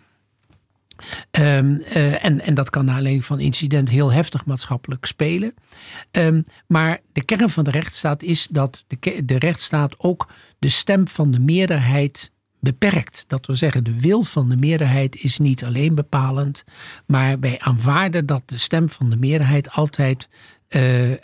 Um, 1.31 1.83
uh, 1.97 2.25
en, 2.25 2.41
en 2.41 2.55
dat 2.55 2.71
kan 2.71 2.89
alleen 2.89 3.23
van 3.23 3.41
incident 3.41 3.89
heel 3.89 4.13
heftig 4.13 4.45
maatschappelijk 4.45 5.07
spelen. 5.07 5.55
Um, 6.11 6.45
maar 6.67 7.01
de 7.13 7.25
kern 7.25 7.51
van 7.51 7.65
de 7.65 7.71
rechtsstaat 7.71 8.23
is 8.23 8.47
dat 8.47 8.85
de, 8.87 9.25
de 9.25 9.39
rechtsstaat 9.39 9.95
ook 9.99 10.29
de 10.59 10.69
stem 10.69 11.09
van 11.09 11.31
de 11.31 11.41
meerderheid 11.41 12.33
beperkt. 12.61 13.25
Dat 13.27 13.47
wil 13.47 13.57
zeggen, 13.57 13.85
de 13.85 14.01
wil 14.01 14.23
van 14.23 14.49
de 14.49 14.57
meerderheid 14.57 15.17
is 15.23 15.39
niet 15.39 15.65
alleen 15.65 15.95
bepalend, 15.95 16.65
maar 17.07 17.41
wij 17.41 17.59
aanvaarden 17.59 18.27
dat 18.27 18.43
de 18.47 18.59
stem 18.59 18.89
van 18.89 19.11
de 19.11 19.17
meerderheid 19.17 19.71
altijd 19.71 20.29
uh, 20.75 21.11
uh, 21.11 21.17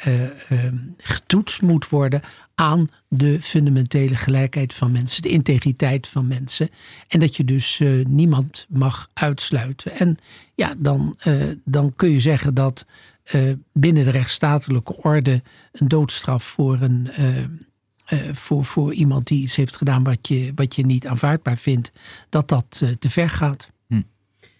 getoetst 0.97 1.63
moet 1.63 1.89
worden 1.89 2.21
aan 2.55 2.91
de 3.09 3.43
fundamentele 3.43 4.17
gelijkheid 4.17 4.75
van 4.75 4.93
mensen, 4.93 5.23
de 5.23 5.29
integriteit 5.29 6.09
van 6.09 6.29
mensen. 6.29 6.71
En 7.09 7.21
dat 7.21 7.37
je 7.37 7.45
dus 7.45 7.81
uh, 7.81 8.05
niemand 8.05 8.67
mag 8.69 9.09
uitsluiten. 9.13 9.93
En 9.93 10.17
ja, 10.55 10.75
dan, 10.79 11.17
dan 11.65 11.93
kun 11.97 12.11
je 12.11 12.21
zeggen 12.21 12.55
dat 12.55 12.87
binnen 13.73 14.05
de 14.05 14.11
rechtsstatelijke 14.11 14.97
orde 14.97 15.43
een 15.73 15.89
doodstraf 15.89 16.45
voor 16.45 16.81
een 16.81 17.09
uh, 18.13 18.19
voor, 18.33 18.65
voor 18.65 18.93
iemand 18.93 19.27
die 19.27 19.43
iets 19.43 19.57
heeft 19.57 19.77
gedaan 19.77 20.05
wat 20.05 20.29
je, 20.29 20.53
wat 20.55 20.75
je 20.75 20.87
niet 20.87 21.07
aanvaardbaar 21.07 21.59
vindt, 21.59 21.93
dat 22.29 22.49
dat 22.49 22.81
uh, 22.83 22.91
te 22.91 23.11
ver 23.11 23.31
gaat. 23.31 23.69
Hm. 23.87 24.03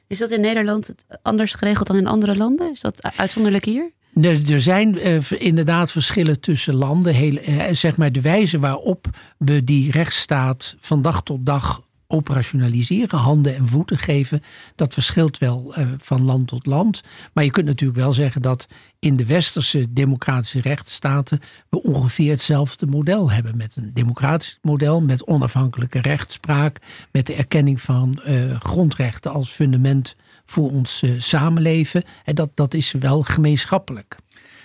Is 0.07 0.19
dat 0.19 0.31
in 0.31 0.41
Nederland 0.41 0.95
anders 1.23 1.53
geregeld 1.53 1.87
dan 1.87 1.97
in 1.97 2.07
andere 2.07 2.37
landen? 2.37 2.71
Is 2.71 2.81
dat 2.81 3.17
uitzonderlijk 3.17 3.65
hier? 3.65 3.93
Er, 4.15 4.61
zijn 4.61 4.97
uh, 4.97 5.19
inderdaad 5.39 5.91
verschillen 5.91 6.41
tussen 6.41 6.75
landen. 6.75 7.15
Heel, 7.15 7.39
zeg 7.73 7.97
maar 7.97 8.13
de 8.13 8.21
wijze 8.21 8.59
waarop 8.59 9.07
we 9.39 9.65
die 9.65 9.91
rechtsstaat 9.91 10.77
van 10.81 11.03
dag 11.03 11.23
tot 11.23 11.47
dag 11.47 11.89
operationaliseren, 12.07 13.19
handen 13.19 13.57
en 13.57 13.69
voeten 13.69 13.99
geven. 13.99 14.43
Dat 14.75 14.95
verschilt 14.95 15.39
wel 15.39 15.75
uh, 15.79 15.87
van 15.99 16.25
land 16.25 16.49
tot 16.49 16.67
land. 16.67 17.03
Maar 17.33 17.45
je 17.45 17.51
kunt 17.51 17.67
natuurlijk 17.67 18.01
wel 18.01 18.13
zeggen 18.13 18.43
dat 18.43 18.67
in 18.99 19.15
de 19.15 19.27
westerse 19.27 19.93
democratische 19.93 20.61
rechtsstaten 20.61 21.41
we 21.69 21.83
ongeveer 21.83 22.31
hetzelfde 22.31 22.87
model 22.87 23.31
hebben. 23.31 23.57
Met 23.57 23.77
een 23.77 23.91
democratisch 23.95 24.59
model, 24.63 25.01
met 25.01 25.27
onafhankelijke 25.27 26.01
rechtspraak, 26.01 26.79
met 27.13 27.27
de 27.27 27.35
erkenning 27.35 27.81
van 27.81 28.21
grondrechten 28.59 29.33
als 29.33 29.51
fundament 29.51 30.17
voor 30.51 30.71
ons 30.71 31.03
uh, 31.03 31.21
samenleven. 31.21 32.03
En 32.25 32.35
dat, 32.35 32.51
dat 32.55 32.75
is 32.75 32.93
wel 32.93 33.23
gemeenschappelijk. 33.23 34.17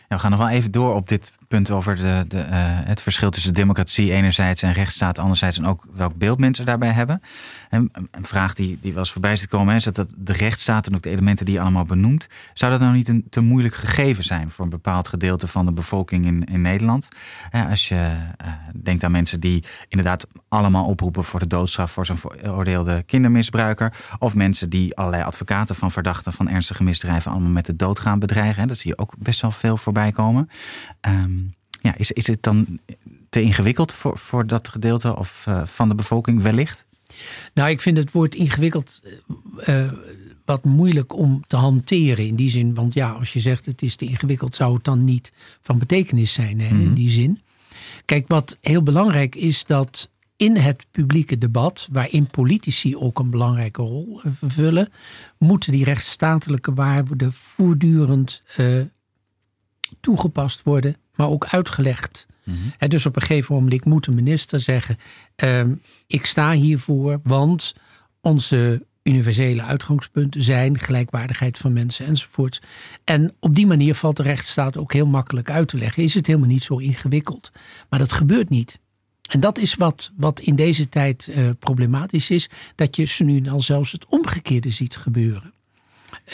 We 0.08 0.20
gaan 0.20 0.32
nog 0.32 0.40
wel 0.40 0.50
even 0.50 0.72
door 0.72 0.96
op 0.96 1.08
dit 1.08 1.34
punt 1.48 1.72
over 1.72 1.96
de, 1.96 2.26
de, 2.28 2.38
uh, 2.38 2.44
het 2.88 3.02
verschil 3.02 3.30
tussen 3.30 3.54
democratie 3.54 4.12
enerzijds 4.12 4.62
en 4.62 4.72
rechtsstaat 4.72 5.20
anderzijds. 5.20 5.58
En 5.58 5.66
ook 5.66 5.86
welk 5.96 6.16
beeld 6.16 6.40
mensen 6.40 6.66
daarbij 6.66 6.92
hebben. 6.92 7.22
En 7.70 7.92
een 8.12 8.26
vraag 8.26 8.54
die, 8.54 8.78
die 8.82 8.94
was 8.94 9.12
voorbij 9.12 9.36
te 9.36 9.48
komen 9.48 9.76
is 9.76 9.84
dat, 9.84 10.08
de 10.16 10.34
rechtsstaat 10.34 10.88
en 10.88 10.96
ook 10.96 11.04
de 11.04 11.10
elementen 11.10 11.46
die 11.46 11.56
je 11.56 11.62
allemaal 11.62 11.86
benoemt. 11.86 12.28
Zou 12.54 12.72
dat 12.72 12.80
nou 12.80 12.94
niet 12.94 13.08
een 13.08 13.26
te 13.30 13.42
moeilijk 13.42 13.76
gegeven 13.76 14.24
zijn 14.24 14.52
voor 14.52 14.64
een 14.64 14.70
bepaald 14.72 15.08
gedeelte 15.08 15.48
van 15.48 15.66
de 15.66 15.72
bevolking 15.72 16.26
in, 16.26 16.44
in 16.44 16.62
Nederland? 16.62 17.08
Als 17.70 17.88
je 17.88 17.96
uh, 17.96 18.48
denkt 18.84 19.04
aan 19.04 19.12
mensen 19.12 19.40
die 19.40 19.64
inderdaad 19.88 20.28
allemaal 20.48 20.86
oproepen 20.86 21.24
voor 21.24 21.40
de 21.40 21.48
doodstraf 21.48 21.92
voor 21.92 22.06
zo'n 22.06 22.18
veroordeelde 22.18 23.04
kindermisbruiker. 23.04 23.94
Of 24.20 24.36
mensen 24.36 24.70
die 24.70 24.96
allerlei 24.96 25.24
advocaten 25.24 25.76
van 25.76 25.92
verdachten 25.92 26.34
van 26.34 26.50
ernstige 26.50 26.84
misdrijven 26.84 27.32
allemaal 27.32 27.50
met 27.50 27.66
de 27.66 27.76
dood 27.76 28.00
gaan 28.00 28.20
bedreigen. 28.20 28.68
Dat 28.68 28.78
zie 28.78 28.92
je 28.92 28.98
ook 28.98 29.14
best 29.18 29.42
wel 29.42 29.52
veel 29.52 29.78
voorbij 29.78 30.12
komen. 30.12 30.50
Um, 31.02 31.45
ja, 31.86 31.98
is, 31.98 32.12
is 32.12 32.28
het 32.28 32.44
dan 32.44 32.80
te 33.30 33.42
ingewikkeld 33.42 33.94
voor, 33.94 34.18
voor 34.18 34.48
dat 34.48 34.68
gedeelte 34.68 35.18
of, 35.18 35.46
uh, 35.50 35.66
van 35.66 35.90
de 35.90 35.96
bevolking 35.96 36.42
wellicht? 36.42 36.86
Nou, 37.54 37.70
ik 37.70 37.82
vind 37.82 37.98
het 37.98 38.12
woord 38.12 38.36
ingewikkeld 38.36 39.02
uh, 39.68 39.92
wat 40.46 40.64
moeilijk 40.64 41.14
om 41.14 41.44
te 41.48 41.56
hanteren 41.56 42.28
in 42.28 42.36
die 42.36 42.50
zin. 42.50 42.74
Want 42.74 42.94
ja, 42.94 43.12
als 43.12 43.34
je 43.34 43.40
zegt 43.40 43.66
het 43.66 43.82
is 43.82 43.96
te 43.96 44.06
ingewikkeld, 44.06 44.56
zou 44.56 44.74
het 44.74 44.84
dan 44.84 45.04
niet 45.04 45.32
van 45.62 45.80
betekenis 45.80 46.34
zijn 46.34 46.60
hè, 46.60 46.66
mm 46.66 46.72
-hmm. 46.72 46.82
in 46.82 46.86
mhm. 46.86 46.96
die 46.96 47.10
zin. 47.10 47.42
Kijk, 48.06 48.28
wat 48.28 48.58
heel 48.62 48.84
belangrijk 48.84 49.36
is 49.36 49.66
dat 49.66 50.10
in 50.36 50.56
het 50.56 50.86
publieke 50.92 51.38
debat, 51.38 51.88
waarin 51.92 52.28
politici 52.28 52.96
ook 52.96 53.20
een 53.20 53.30
belangrijke 53.30 53.82
rol 53.82 54.22
vervullen, 54.38 54.90
moeten 55.38 55.72
die 55.72 55.84
rechtsstatelijke 55.84 56.74
waarden 56.74 57.34
voortdurend 57.34 58.42
uh, 58.58 58.82
toegepast 60.00 60.64
worden, 60.64 60.96
maar 61.16 61.30
ook 61.30 61.46
uitgelegd. 61.46 62.26
Mm 62.44 62.56
-hmm. 62.78 62.90
dus 62.90 63.06
op 63.06 63.16
een 63.16 63.22
gegeven 63.22 63.56
moment 63.56 63.86
moet 63.86 64.06
de 64.06 64.12
minister 64.12 64.60
zeggen: 64.60 64.98
um, 65.36 65.82
Ik 66.08 66.26
sta 66.26 66.52
hiervoor, 66.52 67.20
want 67.24 67.74
onze 68.22 68.86
universele 69.04 69.64
uitgangspunten 69.64 70.44
zijn 70.44 70.80
gelijkwaardigheid 70.80 71.58
van 71.58 71.74
mensen 71.74 72.06
enzovoorts. 72.06 72.62
En 73.04 73.34
op 73.40 73.56
die 73.56 73.68
manier 73.68 73.96
valt 73.96 74.18
de 74.18 74.24
rechtsstaat 74.24 74.78
ook 74.78 74.94
heel 74.94 75.06
makkelijk 75.06 75.50
uit 75.50 75.68
te 75.68 75.78
leggen. 75.78 76.04
Is 76.04 76.14
het 76.14 76.28
helemaal 76.28 76.48
niet 76.48 76.64
zo 76.64 76.78
ingewikkeld. 76.78 77.52
Maar 77.90 78.00
dat 78.00 78.14
gebeurt 78.14 78.50
niet. 78.50 78.80
En 79.30 79.40
dat 79.40 79.58
is 79.58 79.76
wat, 79.76 80.12
wat 80.16 80.40
in 80.40 80.56
deze 80.56 80.90
tijd 80.90 81.28
uh, 81.30 81.50
problematisch 81.60 82.30
is, 82.30 82.50
dat 82.76 82.96
je 82.96 83.06
ze 83.06 83.24
nu 83.24 83.50
al 83.50 83.62
zelfs 83.62 83.92
het 83.92 84.06
omgekeerde 84.06 84.70
ziet 84.70 84.96
gebeuren. 84.96 85.54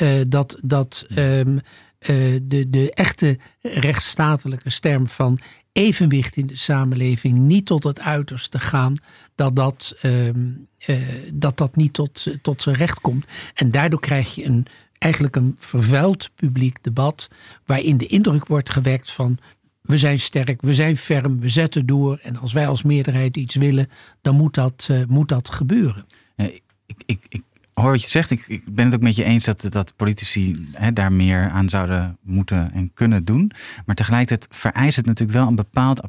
Uh, 0.02 0.22
dat 0.28 0.58
dat 0.62 1.06
um, 1.16 1.54
uh, 1.54 1.60
de, 2.02 2.66
de 2.70 2.92
echte 2.94 3.38
rechtsstatelijke 3.62 4.70
sterm 4.70 5.08
van 5.08 5.40
evenwicht 5.72 6.36
in 6.36 6.48
de 6.48 6.58
samenleving 6.58 7.36
niet 7.36 7.66
tot 7.66 7.84
het 7.84 8.00
uiterste 8.00 8.60
gaan, 8.60 8.96
dat 9.36 9.56
dat, 9.56 9.96
um, 10.04 10.68
uh, 10.88 11.00
dat, 11.34 11.58
dat 11.58 11.76
niet 11.76 11.94
tot, 11.94 12.28
tot 12.42 12.62
zijn 12.62 12.76
recht 12.76 13.00
komt. 13.00 13.26
En 13.54 13.72
daardoor 13.72 14.00
krijg 14.00 14.36
je 14.36 14.46
een, 14.46 14.66
eigenlijk 14.98 15.36
een 15.36 15.56
vervuild 15.60 16.30
publiek 16.36 16.78
debat, 16.82 17.28
waarin 17.66 17.98
de 17.98 18.08
indruk 18.08 18.48
wordt 18.48 18.70
gewekt 18.70 19.12
van 19.12 19.38
we 19.82 19.98
zijn 19.98 20.20
sterk, 20.20 20.62
we 20.62 20.74
zijn 20.74 20.98
ferm, 20.98 21.40
we 21.40 21.50
zetten 21.50 21.86
door. 21.86 22.20
En 22.24 22.38
als 22.38 22.54
wij 22.54 22.68
als 22.68 22.84
meerderheid 22.84 23.38
iets 23.38 23.56
willen, 23.56 23.90
dan 24.22 24.36
moet 24.36 24.54
dat, 24.54 24.88
uh, 24.92 25.02
moet 25.08 25.30
dat 25.30 25.50
gebeuren. 25.50 26.06
ik, 26.86 27.04
ik, 27.06 27.26
ik 27.28 27.44
hoor 27.74 27.92
wat 27.92 28.02
je 28.02 28.10
zegt. 28.10 28.32
Ik, 28.32 28.46
ik, 28.48 28.64
ben 28.66 28.86
het 28.86 28.94
ook 28.94 29.02
met 29.02 29.16
je 29.16 29.24
eens 29.24 29.46
dat, 29.46 29.66
dat 29.70 29.96
politici 29.96 30.68
hè, 30.72 30.94
daar 30.94 31.12
meer 31.12 31.50
aan 31.50 31.70
zouden 31.70 32.18
moeten 32.22 32.72
en 32.74 32.94
kunnen 32.94 33.26
doen. 33.26 33.52
Maar 33.86 33.96
tegelijkertijd 33.96 34.48
vereist 34.58 34.96
het 34.96 35.06
natuurlijk 35.06 35.38
wel 35.38 35.48
een 35.48 35.56
bepaald 35.56 36.02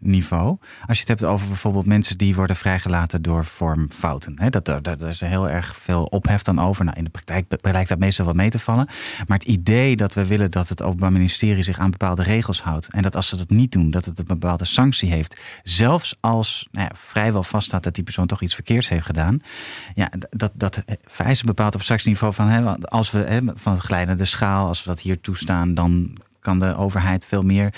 abstractieniveau. 0.00 0.58
Als 0.86 0.98
je 0.98 1.04
het 1.06 1.20
hebt 1.20 1.32
over 1.32 1.46
bijvoorbeeld 1.46 1.86
mensen 1.86 2.18
die 2.18 2.34
worden 2.34 2.56
vrijgelaten 2.56 3.22
door 3.22 3.44
vormfouten. 3.44 4.32
Hè, 4.36 4.50
dat, 4.50 4.64
daar, 4.64 5.02
is 5.02 5.20
heel 5.20 5.48
erg 5.48 5.76
veel 5.76 6.04
ophef 6.04 6.42
dan 6.42 6.60
over. 6.60 6.84
Nou, 6.84 6.96
in 6.96 7.04
de 7.04 7.10
praktijk 7.10 7.58
lijkt 7.62 7.88
dat 7.88 7.98
meestal 7.98 8.24
wat 8.26 8.34
mee 8.34 8.50
te 8.50 8.58
vallen. 8.58 8.88
Maar 9.26 9.38
het 9.38 9.46
idee 9.46 9.96
dat 9.96 10.14
we 10.14 10.26
willen 10.26 10.50
dat 10.50 10.68
het 10.68 10.82
Openbaar 10.82 11.12
Ministerie 11.12 11.62
zich 11.62 11.78
aan 11.78 11.90
bepaalde 11.90 12.22
regels 12.22 12.62
houdt. 12.62 12.88
En 12.92 13.02
dat 13.02 13.16
als 13.16 13.28
ze 13.28 13.36
dat 13.36 13.50
niet 13.50 13.72
doen, 13.72 13.90
dat 13.90 14.04
het 14.04 14.18
een 14.18 14.24
bepaalde 14.24 14.64
sanctie 14.64 15.10
heeft. 15.10 15.40
Zelfs 15.62 16.16
als 16.20 16.68
nou 16.70 16.86
ja, 16.90 16.96
vrijwel 16.96 17.42
vaststaat 17.42 17.82
dat 17.82 17.94
die 17.94 18.04
persoon 18.04 18.26
toch 18.26 18.42
iets 18.42 18.54
verkeerds 18.54 18.88
heeft 18.88 19.06
gedaan. 19.06 19.42
Ja, 19.94 20.10
dat, 20.30 20.52
dat 20.54 20.82
vereist 21.04 21.40
een 21.40 21.46
bepaald 21.46 21.74
abstractieniveau 21.74 22.34
van 22.34 22.48
hè, 22.48 22.78
als 22.78 23.10
we 23.10 23.18
hè, 23.18 23.40
van 23.54 23.72
het 23.72 23.82
glijdende 23.82 24.24
schaal, 24.24 24.66
als 24.66 24.84
we 24.84 24.90
dat 24.90 25.00
hier 25.00 25.20
toestaan, 25.20 25.74
dan 25.74 26.18
kan 26.40 26.58
de 26.58 26.76
overheid 26.76 27.26
veel 27.26 27.42
meer. 27.42 27.74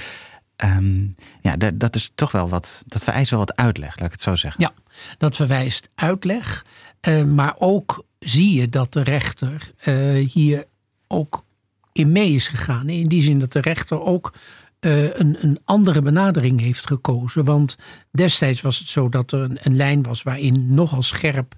Um, 0.64 1.14
ja, 1.40 1.57
dat 1.75 1.95
is 1.95 2.12
toch 2.14 2.33
wel 2.33 2.49
wat. 2.49 2.83
Dat 2.87 3.04
vereist 3.04 3.31
wel 3.31 3.38
wat 3.38 3.57
uitleg, 3.57 3.99
laat 3.99 4.07
ik 4.07 4.12
het 4.12 4.23
zo 4.23 4.35
zeggen. 4.35 4.61
Ja, 4.61 4.73
dat 5.19 5.37
verwijst 5.37 5.90
uitleg. 5.95 6.64
Uh, 7.09 7.25
maar 7.25 7.54
ook 7.59 8.04
zie 8.19 8.61
je 8.61 8.69
dat 8.69 8.92
de 8.92 9.02
rechter 9.02 9.71
uh, 9.85 10.28
hier 10.28 10.64
ook 11.09 11.45
in 11.92 12.12
mee 12.12 12.33
is 12.33 12.49
gegaan. 12.49 12.88
In 12.88 13.09
die 13.09 13.23
zin 13.23 13.38
dat 13.38 13.52
de 13.52 13.61
rechter 13.61 14.00
ook 14.00 14.33
uh, 14.81 15.14
een, 15.14 15.37
een, 15.40 15.59
andere 15.64 16.02
benadering 16.02 16.61
heeft 16.61 16.87
gekozen. 16.87 17.45
Want 17.45 17.76
destijds 18.11 18.61
was 18.61 18.78
het 18.78 18.88
zo 18.88 19.09
dat 19.09 19.33
er 19.33 19.40
een, 19.40 19.59
een 19.62 19.76
lijn 19.76 20.02
was 20.02 20.23
waarin 20.23 20.75
nogal 20.75 21.02
scherp 21.02 21.54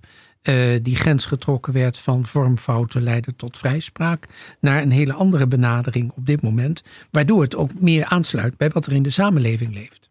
uh, 0.48 0.78
die 0.82 0.96
grens 0.96 1.26
getrokken 1.26 1.72
werd 1.72 1.98
van 1.98 2.26
vormfouten 2.26 3.02
leiden 3.02 3.36
tot 3.36 3.58
vrijspraak, 3.58 4.26
naar 4.60 4.82
een 4.82 4.90
hele 4.90 5.12
andere 5.12 5.46
benadering 5.46 6.12
op 6.14 6.26
dit 6.26 6.42
moment, 6.42 6.82
waardoor 7.10 7.42
het 7.42 7.56
ook 7.56 7.70
meer 7.80 8.04
aansluit 8.04 8.56
bij 8.56 8.70
wat 8.70 8.86
er 8.86 8.92
in 8.92 9.02
de 9.02 9.10
samenleving 9.10 9.74
leeft. 9.74 10.03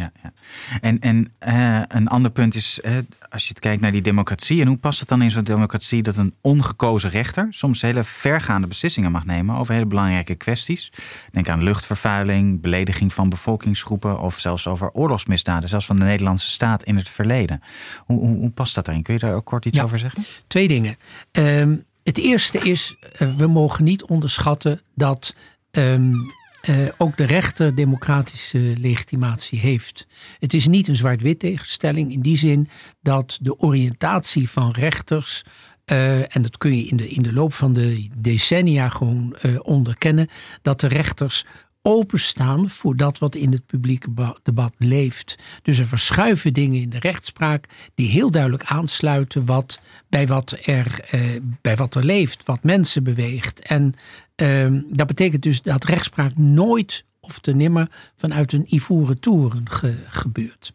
Ja, 0.00 0.12
ja. 0.22 0.32
En, 0.80 1.00
en 1.00 1.32
uh, 1.48 1.82
een 1.88 2.08
ander 2.08 2.30
punt 2.30 2.54
is, 2.54 2.80
uh, 2.82 2.92
als 3.28 3.42
je 3.42 3.48
het 3.48 3.58
kijkt 3.58 3.80
naar 3.82 3.92
die 3.92 4.02
democratie, 4.02 4.60
en 4.60 4.66
hoe 4.66 4.76
past 4.76 5.00
het 5.00 5.08
dan 5.08 5.22
in 5.22 5.30
zo'n 5.30 5.44
democratie 5.44 6.02
dat 6.02 6.16
een 6.16 6.34
ongekozen 6.40 7.10
rechter 7.10 7.46
soms 7.50 7.82
hele 7.82 8.04
vergaande 8.04 8.66
beslissingen 8.66 9.12
mag 9.12 9.24
nemen 9.24 9.56
over 9.56 9.74
hele 9.74 9.86
belangrijke 9.86 10.34
kwesties? 10.34 10.92
Denk 11.32 11.48
aan 11.48 11.62
luchtvervuiling, 11.62 12.60
belediging 12.60 13.12
van 13.12 13.28
bevolkingsgroepen 13.28 14.20
of 14.20 14.38
zelfs 14.38 14.66
over 14.66 14.90
oorlogsmisdaden, 14.90 15.68
zelfs 15.68 15.86
van 15.86 15.96
de 15.96 16.04
Nederlandse 16.04 16.50
staat 16.50 16.82
in 16.82 16.96
het 16.96 17.08
verleden. 17.08 17.60
Hoe, 18.04 18.18
hoe, 18.18 18.36
hoe 18.36 18.50
past 18.50 18.74
dat 18.74 18.84
daarin? 18.84 19.02
Kun 19.02 19.14
je 19.14 19.20
daar 19.20 19.34
ook 19.34 19.46
kort 19.46 19.64
iets 19.64 19.76
ja, 19.76 19.84
over 19.84 19.98
zeggen? 19.98 20.24
Twee 20.46 20.68
dingen. 20.68 20.96
Um, 21.32 21.84
het 22.02 22.18
eerste 22.18 22.58
is, 22.58 22.96
uh, 23.18 23.34
we 23.36 23.46
mogen 23.46 23.84
niet 23.84 24.04
onderschatten 24.04 24.80
dat. 24.94 25.34
Um, 25.70 26.38
uh, 26.68 26.88
ook 26.96 27.16
de 27.16 27.24
rechter 27.24 27.74
democratische 27.74 28.74
legitimatie 28.78 29.58
heeft. 29.58 30.06
Het 30.38 30.54
is 30.54 30.66
niet 30.66 30.88
een 30.88 30.96
zwart-wit 30.96 31.38
tegenstelling 31.38 32.12
in 32.12 32.20
die 32.20 32.36
zin 32.36 32.68
dat 33.02 33.38
de 33.40 33.58
oriëntatie 33.58 34.50
van 34.50 34.70
rechters. 34.70 35.44
Uh, 35.92 36.36
en 36.36 36.42
dat 36.42 36.58
kun 36.58 36.76
je 36.76 36.84
in 36.84 36.96
de, 36.96 37.08
in 37.08 37.22
de 37.22 37.32
loop 37.32 37.52
van 37.52 37.72
de 37.72 38.08
decennia 38.16 38.88
gewoon 38.88 39.36
uh, 39.42 39.58
onderkennen. 39.62 40.28
Dat 40.62 40.80
de 40.80 40.86
rechters 40.86 41.44
openstaan 41.82 42.68
voor 42.68 42.96
dat 42.96 43.18
wat 43.18 43.34
in 43.34 43.52
het 43.52 43.66
publieke 43.66 44.34
debat 44.42 44.72
leeft. 44.78 45.36
Dus 45.62 45.78
er 45.78 45.86
verschuiven 45.86 46.52
dingen 46.52 46.80
in 46.80 46.90
de 46.90 46.98
rechtspraak 46.98 47.68
die 47.94 48.08
heel 48.08 48.30
duidelijk 48.30 48.64
aansluiten 48.64 49.44
wat, 49.44 49.80
bij, 50.08 50.26
wat 50.26 50.56
er, 50.64 51.00
eh, 51.10 51.20
bij 51.60 51.76
wat 51.76 51.94
er 51.94 52.04
leeft, 52.04 52.44
wat 52.44 52.62
mensen 52.62 53.02
beweegt. 53.02 53.60
En 53.60 53.94
ehm, 54.34 54.80
dat 54.88 55.06
betekent 55.06 55.42
dus 55.42 55.62
dat 55.62 55.84
rechtspraak 55.84 56.36
nooit 56.36 57.04
of 57.20 57.38
te 57.38 57.54
nimmer 57.54 57.88
vanuit 58.16 58.52
een 58.52 58.74
ivoren 58.74 59.20
toren 59.20 59.64
gebeurt. 60.08 60.72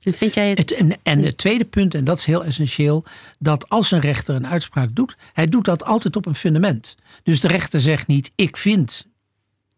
Vind 0.00 0.34
jij 0.34 0.50
het... 0.50 0.72
en, 0.72 0.92
en, 1.02 1.22
het 1.22 1.38
tweede 1.38 1.64
punt, 1.64 1.94
en 1.94 2.04
dat 2.04 2.18
is 2.18 2.24
heel 2.24 2.44
essentieel, 2.44 3.04
dat 3.38 3.68
als 3.68 3.90
een 3.90 4.00
rechter 4.00 4.34
een 4.34 4.46
uitspraak 4.46 4.94
doet, 4.94 5.16
hij 5.32 5.46
doet 5.46 5.64
dat 5.64 5.84
altijd 5.84 6.16
op 6.16 6.26
een 6.26 6.34
fundament. 6.34 6.96
Dus 7.22 7.40
de 7.40 7.48
rechter 7.48 7.80
zegt 7.80 8.06
niet, 8.06 8.30
ik 8.34 8.56
vind 8.56 9.06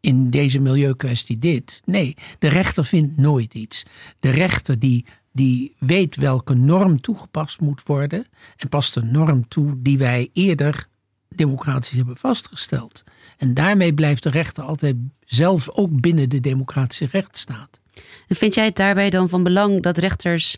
in 0.02 0.30
deze 0.30 0.60
milieukwestie 0.60 1.38
dit. 1.38 1.80
Nee, 1.84 2.14
de 2.38 2.48
rechter 2.48 2.84
vindt 2.84 3.16
nooit 3.16 3.54
iets. 3.54 3.82
De 4.18 4.30
rechter 4.30 4.78
die, 4.78 5.06
die 5.32 5.76
weet 5.78 6.16
welke 6.16 6.54
norm 6.54 7.00
toegepast 7.00 7.60
moet 7.60 7.82
worden 7.84 8.26
en 8.56 8.68
past 8.68 8.96
een 8.96 9.10
norm 9.12 9.48
toe 9.48 9.74
die 9.78 9.98
wij 9.98 10.30
eerder 10.32 10.86
democratisch 11.28 11.96
hebben 11.96 12.16
vastgesteld. 12.16 13.02
En 13.36 13.54
daarmee 13.54 13.94
blijft 13.94 14.22
de 14.22 14.30
rechter 14.30 14.64
altijd 14.64 14.96
zelf 15.24 15.70
ook 15.70 16.00
binnen 16.00 16.28
de 16.28 16.40
democratische 16.40 17.06
rechtsstaat. 17.10 17.80
En 18.28 18.36
vind 18.36 18.54
jij 18.54 18.64
het 18.64 18.76
daarbij 18.76 19.10
dan 19.10 19.28
van 19.28 19.42
belang 19.42 19.82
dat 19.82 19.98
rechters 19.98 20.56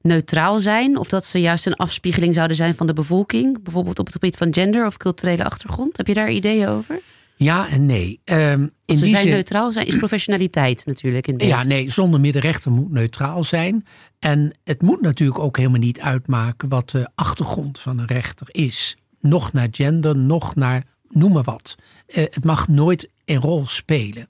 neutraal 0.00 0.58
zijn? 0.58 0.96
Of 0.96 1.08
dat 1.08 1.24
ze 1.24 1.40
juist 1.40 1.66
een 1.66 1.76
afspiegeling 1.76 2.34
zouden 2.34 2.56
zijn 2.56 2.74
van 2.74 2.86
de 2.86 2.92
bevolking? 2.92 3.62
Bijvoorbeeld 3.62 3.98
op 3.98 4.06
het 4.06 4.14
gebied 4.14 4.36
van 4.36 4.54
gender 4.54 4.86
of 4.86 4.96
culturele 4.96 5.44
achtergrond? 5.44 5.96
Heb 5.96 6.06
je 6.06 6.14
daar 6.14 6.30
ideeën 6.30 6.68
over? 6.68 7.00
Ja 7.36 7.68
en 7.68 7.86
nee. 7.86 8.20
Um, 8.24 8.72
in 8.84 8.96
ze 8.96 9.06
zijn 9.06 9.28
neutraal 9.28 9.72
zijn, 9.72 9.86
is 9.86 9.96
professionaliteit 9.96 10.86
natuurlijk. 10.86 11.26
In 11.26 11.46
ja, 11.46 11.62
nee, 11.62 11.90
zonder 11.90 12.20
meer 12.20 12.32
de 12.32 12.40
rechter 12.40 12.70
moet 12.70 12.90
neutraal 12.90 13.44
zijn. 13.44 13.86
En 14.18 14.52
het 14.64 14.82
moet 14.82 15.00
natuurlijk 15.00 15.38
ook 15.38 15.56
helemaal 15.56 15.80
niet 15.80 16.00
uitmaken 16.00 16.68
wat 16.68 16.90
de 16.90 17.08
achtergrond 17.14 17.78
van 17.78 17.98
een 17.98 18.06
rechter 18.06 18.46
is. 18.50 18.96
Nog 19.20 19.52
naar 19.52 19.68
gender, 19.70 20.18
nog 20.18 20.54
naar 20.54 20.84
noem 21.08 21.32
maar 21.32 21.42
wat. 21.42 21.74
Uh, 22.06 22.14
het 22.14 22.44
mag 22.44 22.68
nooit 22.68 23.08
een 23.24 23.40
rol 23.40 23.66
spelen. 23.66 24.26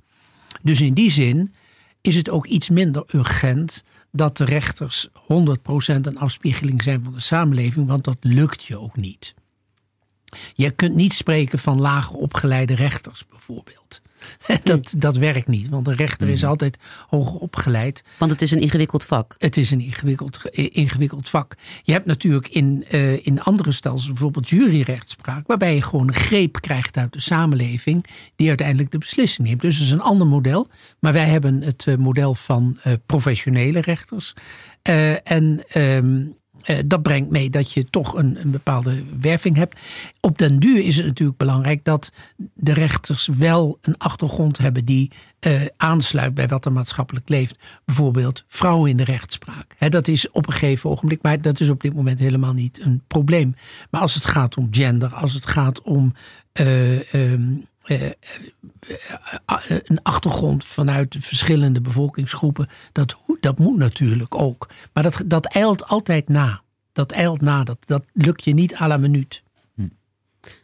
Dus 0.63 0.81
in 0.81 0.95
die 0.95 1.11
zin 1.11 1.55
is 2.01 2.17
het 2.17 2.31
ook 2.31 2.47
iets 2.47 2.69
minder 2.69 3.05
urgent 3.15 3.85
dat 4.13 4.37
de 4.37 4.45
rechters 4.45 5.09
100% 5.09 5.15
een 6.01 6.19
afspiegeling 6.19 6.83
zijn 6.83 7.05
van 7.05 7.13
de 7.13 7.21
samenleving, 7.21 7.87
want 7.87 8.05
dat 8.05 8.19
lukt 8.21 8.65
je 8.65 8.79
ook 8.79 8.97
niet. 8.97 9.35
Je 10.55 10.71
kunt 10.71 10.95
niet 10.95 11.15
spreken 11.15 11.59
van 11.59 11.81
lager 11.81 12.15
opgeleide 12.15 12.75
rechters 12.75 13.27
bijvoorbeeld. 13.27 14.01
Dat, 14.63 14.95
dat 14.97 15.17
werkt 15.17 15.49
niet, 15.49 15.69
want 15.69 15.89
een 15.89 15.97
rechter 15.97 16.29
is 16.29 16.41
mhm. 16.41 16.51
altijd 16.51 16.79
hoger 17.09 17.41
opgeleid. 17.41 18.05
Want 18.19 18.31
het 18.31 18.43
is 18.43 18.51
een 18.51 18.61
ingewikkeld 18.61 19.05
vak. 19.05 19.35
Het 19.39 19.57
is 19.57 19.71
een 19.71 19.81
ingewikkeld, 19.81 20.45
ingewikkeld 20.55 21.29
vak. 21.29 21.55
Je 21.83 21.93
hebt 21.93 22.07
natuurlijk 22.07 22.49
in, 22.49 22.85
uh, 22.93 23.27
in 23.27 23.43
andere 23.43 23.73
stelsels, 23.73 24.07
bijvoorbeeld 24.07 24.49
juryrechtspraak, 24.49 25.47
waarbij 25.47 25.75
je 25.75 25.83
gewoon 25.83 26.09
een 26.09 26.15
greep 26.15 26.61
krijgt 26.61 26.97
uit 26.97 27.13
de 27.13 27.21
samenleving 27.21 28.07
die 28.37 28.49
uiteindelijk 28.49 28.91
de 28.91 28.99
beslissing 28.99 29.49
neemt. 29.49 29.61
Dus 29.61 29.79
dat 29.79 29.87
is 29.87 29.93
een 29.93 30.01
ander 30.01 30.27
model. 30.27 30.69
Maar 30.99 31.13
wij 31.13 31.27
hebben 31.27 31.63
het 31.63 31.87
uh, 31.87 31.97
model 31.97 32.35
van 32.35 32.79
uh, 32.87 32.93
professionele 33.07 33.81
rechters. 33.81 34.35
en 35.23 35.63
um, 35.77 36.37
uh, 36.67 36.79
dat 36.87 37.03
brengt 37.03 37.31
mee 37.31 37.51
dat 37.51 37.73
je 37.73 37.91
toch 37.91 38.15
een, 38.15 38.41
een, 38.41 38.51
bepaalde 38.51 39.03
werving 39.21 39.57
hebt. 39.57 39.81
Op 40.21 40.39
den 40.39 40.59
duur 40.59 40.85
is 40.85 40.97
het 40.97 41.07
natuurlijk 41.07 41.39
belangrijk 41.39 41.85
dat 41.85 42.13
de 42.55 42.73
rechters 42.73 43.27
wel 43.27 43.79
een 43.81 43.99
achtergrond 43.99 44.59
hebben 44.59 44.85
die 44.85 45.11
uh, 45.47 45.61
aansluit 45.77 46.35
bij 46.35 46.49
wat 46.49 46.65
er 46.65 46.73
maatschappelijk 46.73 47.29
leeft. 47.29 47.59
Bijvoorbeeld 47.85 48.45
vrouwen 48.49 48.91
in 48.91 48.97
de 48.97 49.05
rechtspraak. 49.05 49.75
Dat 49.91 50.09
is 50.09 50.31
op 50.31 50.47
een 50.47 50.53
gegeven 50.53 50.91
ogenblik, 50.91 51.23
maar 51.23 51.41
dat 51.41 51.61
is 51.61 51.69
op 51.69 51.83
dit 51.83 51.95
moment 51.95 52.19
helemaal 52.19 52.53
niet 52.53 52.81
een 52.81 53.03
probleem. 53.07 53.55
Maar 53.91 54.01
als 54.01 54.15
het 54.15 54.27
gaat 54.27 54.57
om 54.57 54.69
gender, 54.71 55.15
als 55.15 55.35
het 55.35 55.47
gaat 55.47 55.83
om 55.83 56.15
um, 56.53 57.05
uh, 57.13 57.65
een 59.85 60.03
achtergrond 60.03 60.65
vanuit 60.65 61.17
verschillende 61.19 61.81
bevolkingsgroepen, 61.81 62.69
dat, 62.93 63.17
dat 63.41 63.59
moet 63.59 63.79
natuurlijk 63.79 64.41
ook. 64.41 64.69
Maar 64.93 65.03
dat, 65.03 65.23
dat 65.27 65.47
eilt 65.47 65.87
altijd 65.87 66.29
na. 66.29 66.63
Dat 66.93 67.13
eilt 67.13 67.41
na, 67.41 67.65
dat, 67.65 67.79
dat 67.87 68.05
lukt 68.13 68.45
je 68.45 68.55
niet 68.55 68.75
à 68.75 68.87
la 68.87 68.97
minuut. 68.97 69.43
Hm. 69.75 69.89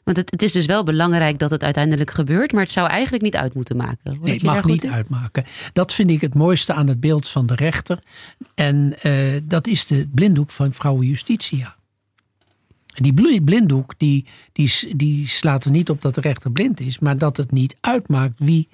Want 0.05 0.17
het, 0.17 0.31
het, 0.31 0.43
is 0.43 0.53
dus 0.53 0.67
wel 0.67 0.85
belangrijk 0.85 1.39
dat 1.39 1.51
het 1.51 1.65
uiteindelijk 1.65 2.11
gebeurt, 2.11 2.53
maar 2.53 2.63
het 2.63 2.71
zou 2.71 2.89
eigenlijk 2.89 3.23
niet 3.23 3.37
uit 3.37 3.55
moeten 3.55 3.77
maken. 3.77 4.19
nee, 4.21 4.33
het 4.33 4.43
mag 4.43 4.65
niet 4.65 4.87
uitmaken. 4.87 5.45
Dat 5.73 5.93
vind 5.93 6.11
ik 6.11 6.21
het 6.21 6.35
mooiste 6.35 6.73
aan 6.73 6.87
het 6.87 7.01
beeld 7.01 7.29
van 7.29 7.47
de 7.47 7.55
rechter. 7.55 7.99
En 8.55 8.95
uh, 9.03 9.41
dat 9.43 9.67
is 9.67 9.87
de 9.87 10.09
blinddoek 10.15 10.51
van 10.51 10.73
vrouwen 10.73 11.07
Justitia. 11.07 11.79
Die 12.95 13.43
blinddoek 13.43 13.95
die, 13.97 14.27
die, 14.53 14.97
die 14.97 15.29
slaat 15.29 15.65
er 15.65 15.71
niet 15.71 15.91
op 15.91 16.03
dat 16.03 16.15
de 16.15 16.21
rechter 16.21 16.51
blind 16.53 16.81
is, 16.81 16.99
maar 16.99 17.19
dat 17.19 17.37
het 17.37 17.51
niet 17.51 17.77
uitmaakt 17.81 18.35
wie, 18.39 18.69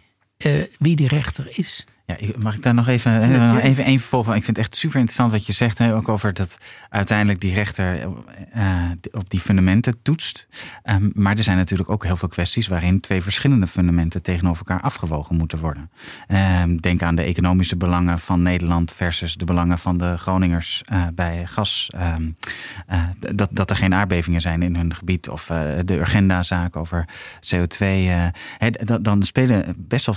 uh, 0.46 0.62
wie 0.79 0.96
die 0.96 1.09
rechter 1.09 1.59
is. 1.59 1.87
Ja, 2.07 2.16
mag 2.37 2.55
ik 2.55 2.62
daar 2.62 2.75
nog 2.75 2.88
even, 2.88 3.23
eh, 3.23 3.64
even 3.64 3.87
een 3.87 4.01
vervolg 4.01 4.25
van? 4.25 4.35
Ik 4.35 4.45
vind 4.45 4.57
het 4.57 4.66
echt 4.66 4.77
super 4.77 4.97
interessant 4.97 5.31
wat 5.31 5.47
je 5.47 5.53
zegt. 5.53 5.79
Hè, 5.79 5.95
ook 5.95 6.09
over 6.09 6.35
dat 6.35 6.59
uiteindelijk 6.90 7.40
die 7.40 7.55
rechter 7.55 8.09
uh, 8.57 8.90
op 9.12 9.31
die 9.31 9.40
fundamenten 9.40 10.03
toetst. 10.03 10.47
Um, 10.85 11.11
maar 11.14 11.37
er 11.37 11.45
zijn 11.45 11.57
natuurlijk 11.57 11.90
ook 11.90 12.05
heel 12.05 12.16
veel 12.16 12.29
kwesties 12.29 12.69
waarin 12.69 13.01
twee 13.01 13.23
verschillende 13.23 13.66
fundamenten 13.66 14.23
tegenover 14.23 14.66
elkaar 14.66 14.85
afgewogen 14.85 15.37
moeten 15.37 15.59
worden. 15.59 15.90
Um, 16.62 16.81
denk 16.81 17.03
aan 17.03 17.14
de 17.14 17.23
economische 17.23 17.77
belangen 17.77 18.19
van 18.19 18.42
Nederland 18.42 18.92
versus 18.92 19.35
de 19.35 19.45
belangen 19.45 19.79
van 19.79 19.99
de 19.99 20.19
Groningers 20.19 20.83
uh, 20.92 21.03
bij 21.14 21.47
gas. 21.47 21.90
Um, 21.97 22.37
dat, 23.35 23.49
dat 23.53 23.71
er 23.71 23.77
geen 23.77 23.95
aardbevingen 23.95 24.40
zijn 24.40 24.62
in 24.62 24.77
hun 24.77 24.95
gebied 24.95 25.29
of 25.29 25.47
de 25.85 25.99
Urgenda-zaak 25.99 26.77
over 26.77 27.09
CO2. 27.55 27.85
dan 29.01 29.23
spelen 29.23 29.75
best 29.77 30.07
wel 30.07 30.14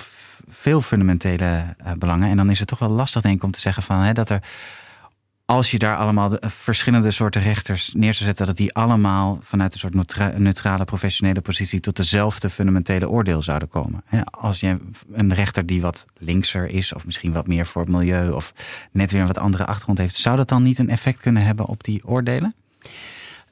veel 0.47 0.81
fundamentele 0.81 1.75
uh, 1.85 1.91
belangen. 1.97 2.29
En 2.29 2.37
dan 2.37 2.49
is 2.49 2.59
het 2.59 2.67
toch 2.67 2.79
wel 2.79 2.89
lastig, 2.89 3.21
denk 3.21 3.35
ik, 3.35 3.43
om 3.43 3.51
te 3.51 3.59
zeggen 3.59 3.83
van 3.83 3.99
hè, 3.99 4.13
dat 4.13 4.29
er. 4.29 4.43
Als 5.45 5.71
je 5.71 5.79
daar 5.79 5.97
allemaal 5.97 6.29
de, 6.29 6.41
verschillende 6.41 7.11
soorten 7.11 7.41
rechters 7.41 7.93
neer 7.93 8.13
zou 8.13 8.25
zetten, 8.25 8.45
dat 8.45 8.57
die 8.57 8.73
allemaal 8.73 9.39
vanuit 9.41 9.73
een 9.73 9.79
soort 9.79 10.37
neutrale 10.37 10.85
professionele 10.85 11.41
positie 11.41 11.79
tot 11.79 11.95
dezelfde 11.95 12.49
fundamentele 12.49 13.09
oordeel 13.09 13.41
zouden 13.41 13.67
komen. 13.67 14.03
Als 14.23 14.59
je 14.59 14.77
een 15.11 15.33
rechter 15.33 15.65
die 15.65 15.81
wat 15.81 16.05
linkser 16.17 16.69
is, 16.69 16.93
of 16.93 17.05
misschien 17.05 17.33
wat 17.33 17.47
meer 17.47 17.65
voor 17.65 17.81
het 17.81 17.91
milieu, 17.91 18.31
of 18.31 18.53
net 18.91 19.11
weer 19.11 19.21
een 19.21 19.27
wat 19.27 19.37
andere 19.37 19.65
achtergrond 19.65 19.97
heeft, 19.97 20.15
zou 20.15 20.37
dat 20.37 20.47
dan 20.47 20.63
niet 20.63 20.77
een 20.77 20.89
effect 20.89 21.19
kunnen 21.19 21.43
hebben 21.43 21.65
op 21.65 21.83
die 21.83 22.07
oordelen? 22.07 22.55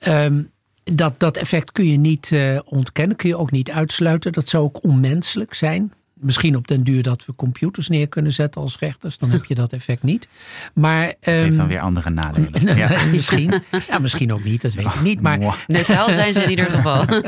Um, 0.07 0.51
dat, 0.83 1.19
dat 1.19 1.37
effect 1.37 1.71
kun 1.71 1.85
je 1.85 1.97
niet 1.97 2.31
uh, 2.31 2.59
ontkennen, 2.65 3.17
kun 3.17 3.29
je 3.29 3.37
ook 3.37 3.51
niet 3.51 3.71
uitsluiten. 3.71 4.31
Dat 4.31 4.49
zou 4.49 4.63
ook 4.63 4.83
onmenselijk 4.83 5.53
zijn. 5.53 5.93
Misschien 6.19 6.55
op 6.55 6.67
den 6.67 6.83
duur 6.83 7.03
dat 7.03 7.25
we 7.25 7.35
computers 7.35 7.87
neer 7.87 8.07
kunnen 8.07 8.31
zetten 8.31 8.61
als 8.61 8.79
rechters. 8.79 9.17
Dan 9.17 9.29
heb 9.29 9.45
je 9.45 9.55
dat 9.55 9.73
effect 9.73 10.03
niet. 10.03 10.27
Maar, 10.73 11.07
um, 11.07 11.13
heeft 11.21 11.49
dan 11.49 11.59
ehm, 11.59 11.67
weer 11.67 11.79
andere 11.79 12.09
nadelen. 12.09 12.75
ja. 12.77 13.05
misschien. 13.15 13.61
Ja, 13.89 13.99
misschien 13.99 14.33
ook 14.33 14.43
niet. 14.43 14.61
Dat 14.61 14.73
weet 14.73 14.85
ik 14.85 15.01
niet. 15.01 15.21
Maar, 15.21 15.65
Neutraal 15.67 16.11
zijn 16.11 16.33
ze 16.33 16.43
in 16.43 16.49
ieder 16.49 16.65
geval. 16.65 17.05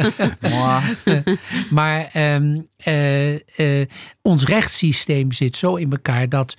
maar 1.80 2.12
um, 2.36 2.67
uh, 2.88 3.34
uh, 3.34 3.39
ons 4.21 4.45
rechtssysteem 4.45 5.32
zit 5.32 5.58
zo 5.58 5.75
in 5.75 5.91
elkaar 5.91 6.30
dat 6.30 6.58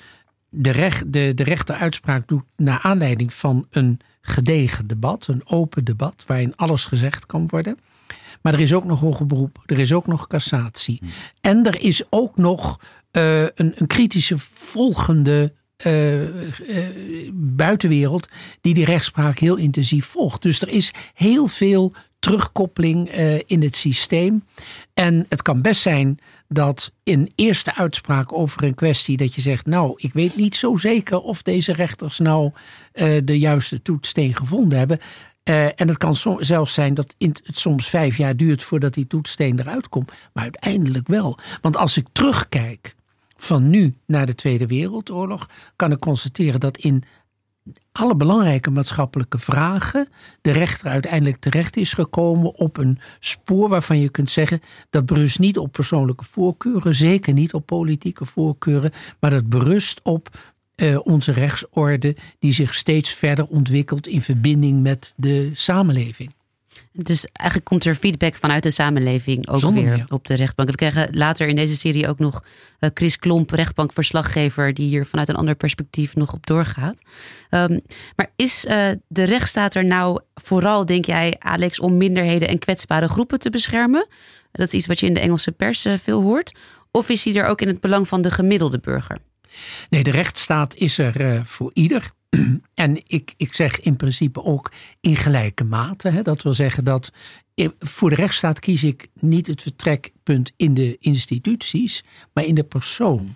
de, 0.48 0.70
recht, 0.70 1.12
de, 1.12 1.32
de 1.34 1.44
rechter 1.44 1.74
uitspraak 1.74 2.28
doet 2.28 2.44
naar 2.56 2.78
aanleiding 2.82 3.32
van 3.32 3.66
een 3.70 4.00
gedegen 4.20 4.86
debat. 4.86 5.26
Een 5.26 5.42
open 5.44 5.84
debat 5.84 6.24
waarin 6.26 6.56
alles 6.56 6.84
gezegd 6.84 7.26
kan 7.26 7.48
worden. 7.48 7.78
Maar 8.40 8.54
er 8.54 8.60
is 8.60 8.72
ook 8.72 8.84
nog 8.84 9.00
hoger 9.00 9.26
beroep. 9.26 9.62
Er 9.66 9.78
is 9.78 9.92
ook 9.92 10.06
nog 10.06 10.26
cassatie. 10.26 10.98
Hmm. 11.00 11.10
En 11.40 11.66
er 11.66 11.82
is 11.82 12.02
ook 12.10 12.36
nog 12.36 12.78
uh, 13.12 13.42
een, 13.42 13.52
een, 13.54 13.86
kritische 13.86 14.38
volgende 14.38 15.52
uh, 15.86 16.22
uh, 16.22 16.28
buitenwereld 17.32 18.28
die 18.60 18.74
die 18.74 18.84
rechtspraak 18.84 19.38
heel 19.38 19.56
intensief 19.56 20.06
volgt. 20.06 20.42
Dus 20.42 20.60
er 20.60 20.68
is 20.68 20.92
heel 21.14 21.46
veel 21.46 21.92
terugkoppeling 22.18 23.10
in 23.46 23.62
het 23.62 23.76
systeem. 23.76 24.44
En 24.94 25.26
het 25.28 25.42
kan 25.42 25.62
best 25.62 25.80
zijn 25.80 26.18
dat 26.48 26.92
in 27.02 27.32
eerste 27.34 27.74
uitspraak 27.74 28.32
over 28.32 28.64
een 28.64 28.74
kwestie 28.74 29.16
dat 29.16 29.34
je 29.34 29.40
zegt, 29.40 29.66
nou, 29.66 29.92
ik 29.96 30.12
weet 30.12 30.36
niet 30.36 30.56
zo 30.56 30.76
zeker 30.76 31.20
of 31.20 31.42
deze 31.42 31.72
rechters 31.72 32.18
nou 32.18 32.52
de 33.24 33.38
juiste 33.38 33.82
toetssteen 33.82 34.36
gevonden 34.36 34.78
hebben. 34.78 34.98
Uh, 35.44 35.64
en 35.64 35.88
het 35.88 35.96
kan 35.96 36.16
zelfs 36.38 36.74
zijn 36.74 36.94
dat 36.94 37.14
het 37.18 37.58
soms 37.58 37.88
vijf 37.88 38.16
jaar 38.16 38.36
duurt 38.36 38.62
voordat 38.62 38.94
die 38.94 39.06
toetssteen 39.06 39.58
eruit 39.58 39.88
komt. 39.88 40.12
Maar 40.32 40.42
uiteindelijk 40.42 41.08
wel. 41.08 41.38
Want 41.60 41.76
als 41.76 41.96
ik 41.96 42.06
terugkijk 42.12 42.94
van 43.36 43.70
nu 43.70 43.94
naar 44.06 44.26
de 44.26 44.34
Tweede 44.34 44.66
Wereldoorlog, 44.66 45.48
kan 45.76 45.92
ik 45.92 45.98
constateren 45.98 46.60
dat 46.60 46.76
in 46.76 47.04
alle 47.92 48.16
belangrijke 48.16 48.70
maatschappelijke 48.70 49.38
vragen 49.38 50.08
de 50.40 50.50
rechter 50.50 50.88
uiteindelijk 50.88 51.36
terecht 51.36 51.76
is 51.76 51.92
gekomen 51.92 52.54
op 52.54 52.76
een 52.76 52.98
spoor 53.18 53.68
waarvan 53.68 53.98
je 53.98 54.08
kunt 54.08 54.30
zeggen 54.30 54.60
dat 54.90 55.06
berust 55.06 55.38
niet 55.38 55.58
op 55.58 55.72
persoonlijke 55.72 56.24
voorkeuren, 56.24 56.94
zeker 56.94 57.32
niet 57.32 57.54
op 57.54 57.66
politieke 57.66 58.24
voorkeuren, 58.24 58.92
maar 59.20 59.30
dat 59.30 59.48
berust 59.48 60.00
op 60.02 60.28
uh, 60.82 60.98
onze 61.02 61.32
rechtsorde 61.32 62.16
die 62.38 62.52
zich 62.52 62.74
steeds 62.74 63.10
verder 63.10 63.46
ontwikkelt 63.46 64.06
in 64.06 64.22
verbinding 64.22 64.82
met 64.82 65.12
de 65.16 65.50
samenleving. 65.54 66.32
Dus 66.92 67.26
eigenlijk 67.32 67.68
komt 67.68 67.84
er 67.84 67.94
feedback 67.94 68.34
vanuit 68.34 68.62
de 68.62 68.70
samenleving 68.70 69.48
ook 69.48 69.70
weer 69.70 70.04
op 70.08 70.26
de 70.26 70.34
rechtbank. 70.34 70.70
We 70.70 70.76
krijgen 70.76 71.08
later 71.10 71.48
in 71.48 71.56
deze 71.56 71.76
serie 71.76 72.08
ook 72.08 72.18
nog 72.18 72.44
uh, 72.80 72.90
Chris 72.94 73.18
Klomp, 73.18 73.50
rechtbankverslaggever, 73.50 74.74
die 74.74 74.88
hier 74.88 75.06
vanuit 75.06 75.28
een 75.28 75.36
ander 75.36 75.54
perspectief 75.54 76.16
nog 76.16 76.32
op 76.32 76.46
doorgaat. 76.46 77.00
Um, 77.50 77.80
maar 78.16 78.32
is 78.36 78.64
uh, 78.64 78.90
de 79.08 79.24
rechtsstaat 79.24 79.74
er 79.74 79.84
nou 79.84 80.20
vooral, 80.34 80.86
denk 80.86 81.04
jij, 81.04 81.36
Alex, 81.38 81.80
om 81.80 81.96
minderheden 81.96 82.48
en 82.48 82.58
kwetsbare 82.58 83.08
groepen 83.08 83.38
te 83.38 83.50
beschermen? 83.50 84.06
Dat 84.52 84.66
is 84.66 84.74
iets 84.74 84.86
wat 84.86 85.00
je 85.00 85.06
in 85.06 85.14
de 85.14 85.20
Engelse 85.20 85.52
pers 85.52 85.86
uh, 85.86 85.98
veel 85.98 86.22
hoort. 86.22 86.54
Of 86.90 87.08
is 87.08 87.24
hij 87.24 87.34
er 87.34 87.46
ook 87.46 87.60
in 87.60 87.68
het 87.68 87.80
belang 87.80 88.08
van 88.08 88.22
de 88.22 88.30
gemiddelde 88.30 88.78
burger? 88.78 89.18
Nee, 89.90 90.02
de 90.02 90.10
rechtsstaat 90.10 90.74
is 90.74 90.98
er 90.98 91.46
voor 91.46 91.70
ieder. 91.74 92.12
En 92.74 93.00
ik, 93.06 93.34
ik 93.36 93.54
zeg 93.54 93.80
in 93.80 93.96
principe 93.96 94.44
ook 94.44 94.72
in 95.00 95.16
gelijke 95.16 95.64
mate. 95.64 96.08
Hè. 96.08 96.22
Dat 96.22 96.42
wil 96.42 96.54
zeggen 96.54 96.84
dat 96.84 97.12
voor 97.78 98.10
de 98.10 98.16
rechtsstaat 98.16 98.60
kies 98.60 98.84
ik 98.84 99.08
niet 99.14 99.46
het 99.46 99.62
vertrekpunt 99.62 100.52
in 100.56 100.74
de 100.74 100.96
instituties, 100.98 102.04
maar 102.32 102.44
in 102.44 102.54
de 102.54 102.64
persoon. 102.64 103.34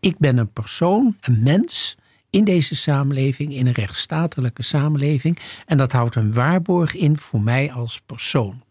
Ik 0.00 0.18
ben 0.18 0.36
een 0.36 0.52
persoon, 0.52 1.16
een 1.20 1.42
mens 1.42 1.96
in 2.30 2.44
deze 2.44 2.76
samenleving, 2.76 3.54
in 3.54 3.66
een 3.66 3.72
rechtsstatelijke 3.72 4.62
samenleving. 4.62 5.38
En 5.66 5.78
dat 5.78 5.92
houdt 5.92 6.14
een 6.14 6.32
waarborg 6.32 6.94
in 6.94 7.18
voor 7.18 7.40
mij 7.40 7.72
als 7.72 8.00
persoon. 8.06 8.62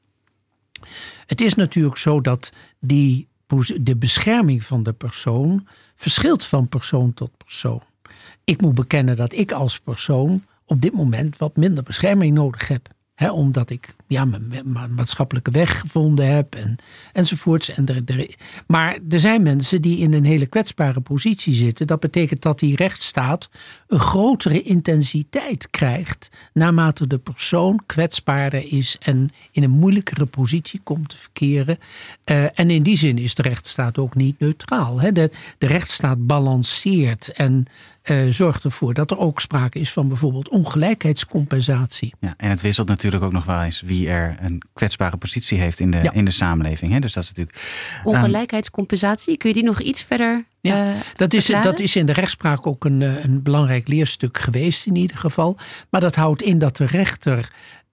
Het 1.25 1.41
is 1.41 1.53
natuurlijk 1.53 1.97
zo 1.97 2.21
dat 2.21 2.51
die, 2.79 3.27
de 3.81 3.95
bescherming 3.95 4.63
van 4.63 4.83
de 4.83 4.93
persoon 4.93 5.67
verschilt 5.97 6.45
van 6.45 6.67
persoon 6.67 7.13
tot 7.13 7.37
persoon 7.37 7.81
ik 8.47 8.61
moet 8.61 8.75
bekennen 8.75 9.15
dat 9.15 9.33
ik 9.33 9.51
als 9.51 9.79
persoon 9.79 10.45
op 10.65 10.81
dit 10.81 10.93
moment 10.93 11.37
wat 11.37 11.55
minder 11.55 11.83
bescherming 11.83 12.33
nodig 12.33 12.67
heb. 12.67 12.89
He, 13.13 13.31
omdat 13.31 13.69
ik 13.69 13.95
ja, 14.07 14.25
mijn, 14.25 14.93
maatschappelijke 14.95 15.51
weg 15.51 15.79
gevonden 15.79 16.35
heb 16.35 16.55
en, 16.55 16.75
enzovoorts. 17.13 17.69
En 17.69 17.85
maar 18.67 18.99
er 19.09 19.19
zijn 19.19 19.41
mensen 19.41 19.81
die 19.81 19.97
in 19.97 20.13
een 20.13 20.25
hele 20.25 20.45
kwetsbare 20.45 20.99
positie 20.99 21.53
zitten. 21.53 21.87
Dat 21.87 21.99
betekent 21.99 22.41
dat 22.41 22.59
die 22.59 22.75
rechtsstaat 22.75 23.49
een 23.87 23.99
grotere 23.99 24.61
intensiteit 24.61 25.69
krijgt. 25.69 26.29
naarmate 26.53 27.07
de 27.07 27.17
persoon 27.17 27.81
kwetsbaarder 27.85 28.71
is 28.71 28.97
en 28.99 29.29
in 29.51 29.63
een 29.63 29.69
moeilijkere 29.69 30.25
positie 30.25 30.79
komt 30.83 31.09
te 31.09 31.17
verkeren. 31.17 31.77
Uh, 32.25 32.59
en 32.59 32.69
in 32.69 32.83
die 32.83 32.97
zin 32.97 33.17
is 33.17 33.35
de 33.35 33.41
rechtsstaat 33.41 33.97
ook 33.97 34.15
niet 34.15 34.39
neutraal. 34.39 35.01
He, 35.01 35.11
de, 35.11 35.31
de 35.57 35.67
rechtsstaat 35.67 36.27
balanceert 36.27 37.31
en 37.31 37.65
uh, 38.11 38.31
zorgt 38.31 38.63
ervoor 38.63 38.93
dat 38.93 39.11
er 39.11 39.17
ook 39.17 39.41
sprake 39.41 39.79
is 39.79 39.91
van 39.91 40.07
bijvoorbeeld 40.07 40.49
ongelijkheidscompensatie. 40.49 42.13
Ja, 42.19 42.33
en 42.37 42.49
het 42.49 42.61
wisselt 42.61 42.87
natuurlijk 42.87 43.23
ook 43.23 43.31
nog 43.31 43.45
wel 43.45 43.61
eens 43.61 43.81
wie 43.81 43.96
er 44.05 44.37
een 44.39 44.61
kwetsbare 44.73 45.17
positie 45.17 45.59
heeft 45.59 45.79
in 45.79 45.91
de, 45.91 46.09
in 46.13 46.25
de 46.25 46.31
samenleving. 46.31 46.91
Hè? 46.93 46.99
Dus 46.99 47.13
dat 47.13 47.23
is 47.23 47.29
natuurlijk. 47.29 47.57
Ehm, 47.97 48.07
ongelijkheidscompensatie, 48.07 49.37
kun 49.37 49.49
je 49.49 49.55
die 49.55 49.63
nog 49.63 49.81
iets 49.81 50.03
verder. 50.03 50.45
Ja, 50.61 50.89
uh, 50.89 50.95
dat, 51.15 51.33
is, 51.33 51.45
dat 51.45 51.79
is 51.79 51.95
in 51.95 52.05
de 52.05 52.13
rechtspraak 52.13 52.67
ook 52.67 52.85
een, 52.85 53.01
eh, 53.01 53.23
een 53.23 53.43
belangrijk 53.43 53.87
leerstuk 53.87 54.37
geweest, 54.37 54.85
in 54.85 54.95
ieder 54.95 55.17
geval. 55.17 55.57
Maar 55.89 56.01
dat 56.01 56.15
houdt 56.15 56.41
in 56.41 56.59
dat 56.59 56.77
de 56.77 56.85
rechter 56.85 57.51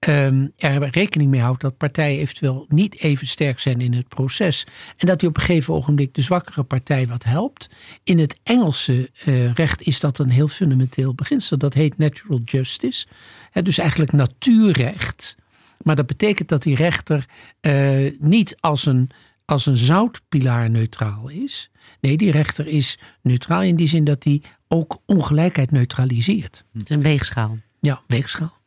um, 0.09 0.53
er 0.57 0.89
rekening 0.91 1.31
mee 1.31 1.41
houdt 1.41 1.61
dat 1.61 1.77
partijen 1.77 2.21
eventueel 2.21 2.67
niet 2.69 2.99
even 2.99 3.27
sterk 3.27 3.61
zijn 3.61 3.81
in 3.81 3.93
het 3.95 4.09
proces. 4.09 4.67
En 4.97 5.07
dat 5.07 5.21
hij 5.21 5.31
op 5.31 5.37
een 5.37 5.43
gegeven 5.43 5.75
ogenblik 5.75 6.15
de 6.15 6.23
zwakkere 6.23 6.63
partij 6.63 7.07
wat 7.07 7.25
helpt. 7.25 7.69
In 8.05 8.19
het 8.19 8.39
Engelse 8.43 9.11
uh, 9.25 9.53
recht 9.53 9.83
is 9.83 10.01
dat 10.01 10.19
een 10.19 10.31
heel 10.31 10.49
fundamenteel 10.49 11.15
beginsel. 11.15 11.59
Dat 11.59 11.75
heet 11.75 11.99
natural 11.99 12.41
justice. 12.45 13.07
He, 13.51 13.63
dus 13.63 13.79
eigenlijk 13.79 14.13
natuurrecht. 14.13 15.37
Maar 15.85 15.97
dat 15.97 16.07
betekent 16.07 16.49
dat 16.49 16.63
die 16.63 16.77
rechter 16.77 17.25
uh, 17.61 18.13
niet 18.19 18.57
als 18.61 18.87
een, 18.87 19.11
als 19.45 19.67
een 19.67 19.77
zoutpilaar 19.77 20.71
neutraal 20.71 21.29
is. 21.29 21.71
Nee, 22.01 22.17
die 22.17 22.31
rechter 22.31 22.67
is 22.67 22.99
neutraal 23.23 23.63
in 23.63 23.77
die 23.77 23.89
zin 23.89 24.05
dat 24.05 24.25
hij 24.25 24.43
ook 24.69 24.99
ongelijkheid 25.07 25.71
neutraliseert. 25.71 26.65
Het 26.73 26.91
is 26.91 26.97
een 26.97 27.03
weegschaal. 27.03 27.59
Ja, 27.81 28.03
weegschaal. 28.07 28.59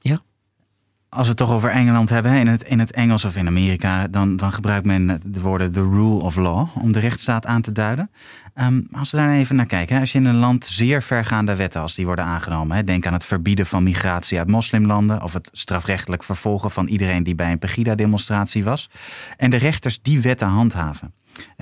Als 1.17 1.25
we 1.25 1.33
het 1.33 1.41
toch 1.47 1.51
over 1.51 1.69
Engeland 1.69 2.09
hebben, 2.09 2.33
in 2.33 2.47
het, 2.47 2.63
in 2.63 2.79
het 2.79 2.91
Engels 2.91 3.25
of 3.25 3.35
in 3.35 3.47
Amerika, 3.47 4.07
dan, 4.07 4.35
dan 4.35 4.51
gebruikt 4.51 4.85
men 4.85 5.21
de 5.25 5.41
woorden 5.41 5.71
the 5.71 5.81
rule 5.81 6.21
of 6.21 6.35
law 6.35 6.67
om 6.81 6.91
de 6.91 6.99
rechtsstaat 6.99 7.45
aan 7.45 7.61
te 7.61 7.71
duiden. 7.71 8.11
Um, 8.55 8.87
als 8.91 9.11
we 9.11 9.17
daar 9.17 9.31
even 9.31 9.55
naar 9.55 9.65
kijken, 9.65 9.99
als 9.99 10.11
je 10.11 10.17
in 10.17 10.25
een 10.25 10.35
land 10.35 10.65
zeer 10.65 11.01
vergaande 11.03 11.55
wetten 11.55 11.81
als 11.81 11.95
die 11.95 12.05
worden 12.05 12.25
aangenomen, 12.25 12.85
denk 12.85 13.05
aan 13.05 13.13
het 13.13 13.25
verbieden 13.25 13.65
van 13.65 13.83
migratie 13.83 14.37
uit 14.37 14.47
moslimlanden 14.47 15.23
of 15.23 15.33
het 15.33 15.49
strafrechtelijk 15.51 16.23
vervolgen 16.23 16.71
van 16.71 16.87
iedereen 16.87 17.23
die 17.23 17.35
bij 17.35 17.51
een 17.51 17.59
Pegida-demonstratie 17.59 18.63
was, 18.63 18.89
en 19.37 19.49
de 19.49 19.57
rechters 19.57 20.01
die 20.01 20.21
wetten 20.21 20.47
handhaven. 20.47 21.13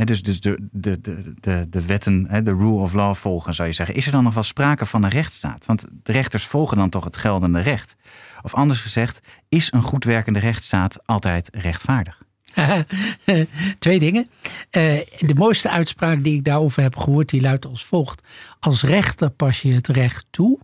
dus 0.03 0.21
dus 0.21 0.39
de, 0.39 0.67
de, 0.71 1.01
de, 1.01 1.33
de, 1.39 1.67
de 1.69 1.85
wetten, 1.85 2.43
de 2.43 2.53
rule 2.53 2.79
of 2.79 2.93
law 2.93 3.15
volgen, 3.15 3.53
zou 3.53 3.67
je 3.67 3.73
zeggen. 3.73 3.95
Is 3.95 4.05
er 4.05 4.11
dan 4.11 4.23
nog 4.23 4.33
wel 4.33 4.43
sprake 4.43 4.85
van 4.85 5.03
een 5.03 5.09
rechtsstaat? 5.09 5.65
Want 5.65 5.85
de 6.03 6.11
rechters 6.11 6.45
volgen 6.45 6.77
dan 6.77 6.89
toch 6.89 7.03
het 7.03 7.17
geldende 7.17 7.59
recht. 7.59 7.95
Of 8.45 8.53
anders 8.53 8.81
gezegd, 8.81 9.19
is 9.49 9.71
een 9.71 9.81
goed 9.81 10.03
werkende 10.03 10.39
rechtsstaat 10.39 11.07
altijd 11.07 11.49
rechtvaardig? 11.51 12.21
Twee 13.79 13.99
dingen. 13.99 14.29
Uh, 14.71 14.81
de 15.19 15.33
mooiste 15.35 15.69
uitspraak 15.69 16.23
die 16.23 16.35
ik 16.35 16.43
daarover 16.43 16.81
heb 16.81 16.97
gehoord, 16.97 17.29
die 17.29 17.41
luidt 17.41 17.65
als 17.65 17.85
volgt. 17.85 18.21
Als 18.59 18.83
rechter 18.83 19.29
pas 19.29 19.61
je 19.61 19.73
het 19.73 19.87
recht 19.87 20.25
toe 20.29 20.59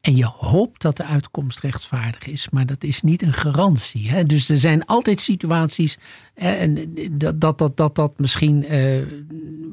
en 0.00 0.16
je 0.16 0.24
hoopt 0.24 0.82
dat 0.82 0.96
de 0.96 1.04
uitkomst 1.04 1.60
rechtvaardig 1.60 2.26
is, 2.26 2.48
maar 2.50 2.66
dat 2.66 2.84
is 2.84 3.02
niet 3.02 3.22
een 3.22 3.34
garantie. 3.34 4.10
Hè? 4.10 4.24
Dus 4.24 4.48
er 4.48 4.58
zijn 4.58 4.84
altijd 4.84 5.20
situaties 5.20 5.98
en 6.34 6.94
dat, 7.10 7.40
dat, 7.40 7.58
dat, 7.58 7.76
dat, 7.76 7.94
dat 7.94 8.18
misschien 8.18 8.74
uh, 8.74 9.02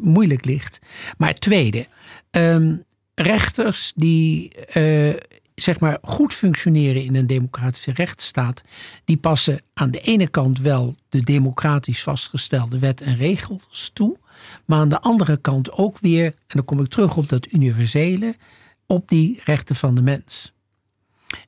moeilijk 0.01 0.45
ligt. 0.45 0.79
Maar 1.17 1.33
tweede, 1.33 1.87
um, 2.31 2.83
rechters 3.15 3.91
die 3.95 4.51
uh, 4.73 5.13
zeg 5.63 5.79
maar 5.79 5.97
goed 6.01 6.33
functioneren 6.33 7.03
in 7.03 7.15
een 7.15 7.27
democratische 7.27 7.91
rechtsstaat, 7.91 8.61
die 9.05 9.17
passen 9.17 9.61
aan 9.73 9.91
de 9.91 9.99
ene 9.99 10.27
kant 10.27 10.59
wel 10.59 10.95
de 11.09 11.21
democratisch 11.21 12.03
vastgestelde 12.03 12.79
wet 12.79 13.01
en 13.01 13.17
regels 13.17 13.91
toe, 13.93 14.17
maar 14.65 14.79
aan 14.79 14.89
de 14.89 15.01
andere 15.01 15.37
kant 15.37 15.71
ook 15.71 15.99
weer, 15.99 16.25
en 16.25 16.33
dan 16.47 16.65
kom 16.65 16.79
ik 16.79 16.87
terug 16.87 17.17
op 17.17 17.29
dat 17.29 17.51
universele, 17.51 18.35
op 18.85 19.09
die 19.09 19.41
rechten 19.43 19.75
van 19.75 19.95
de 19.95 20.01
mens. 20.01 20.53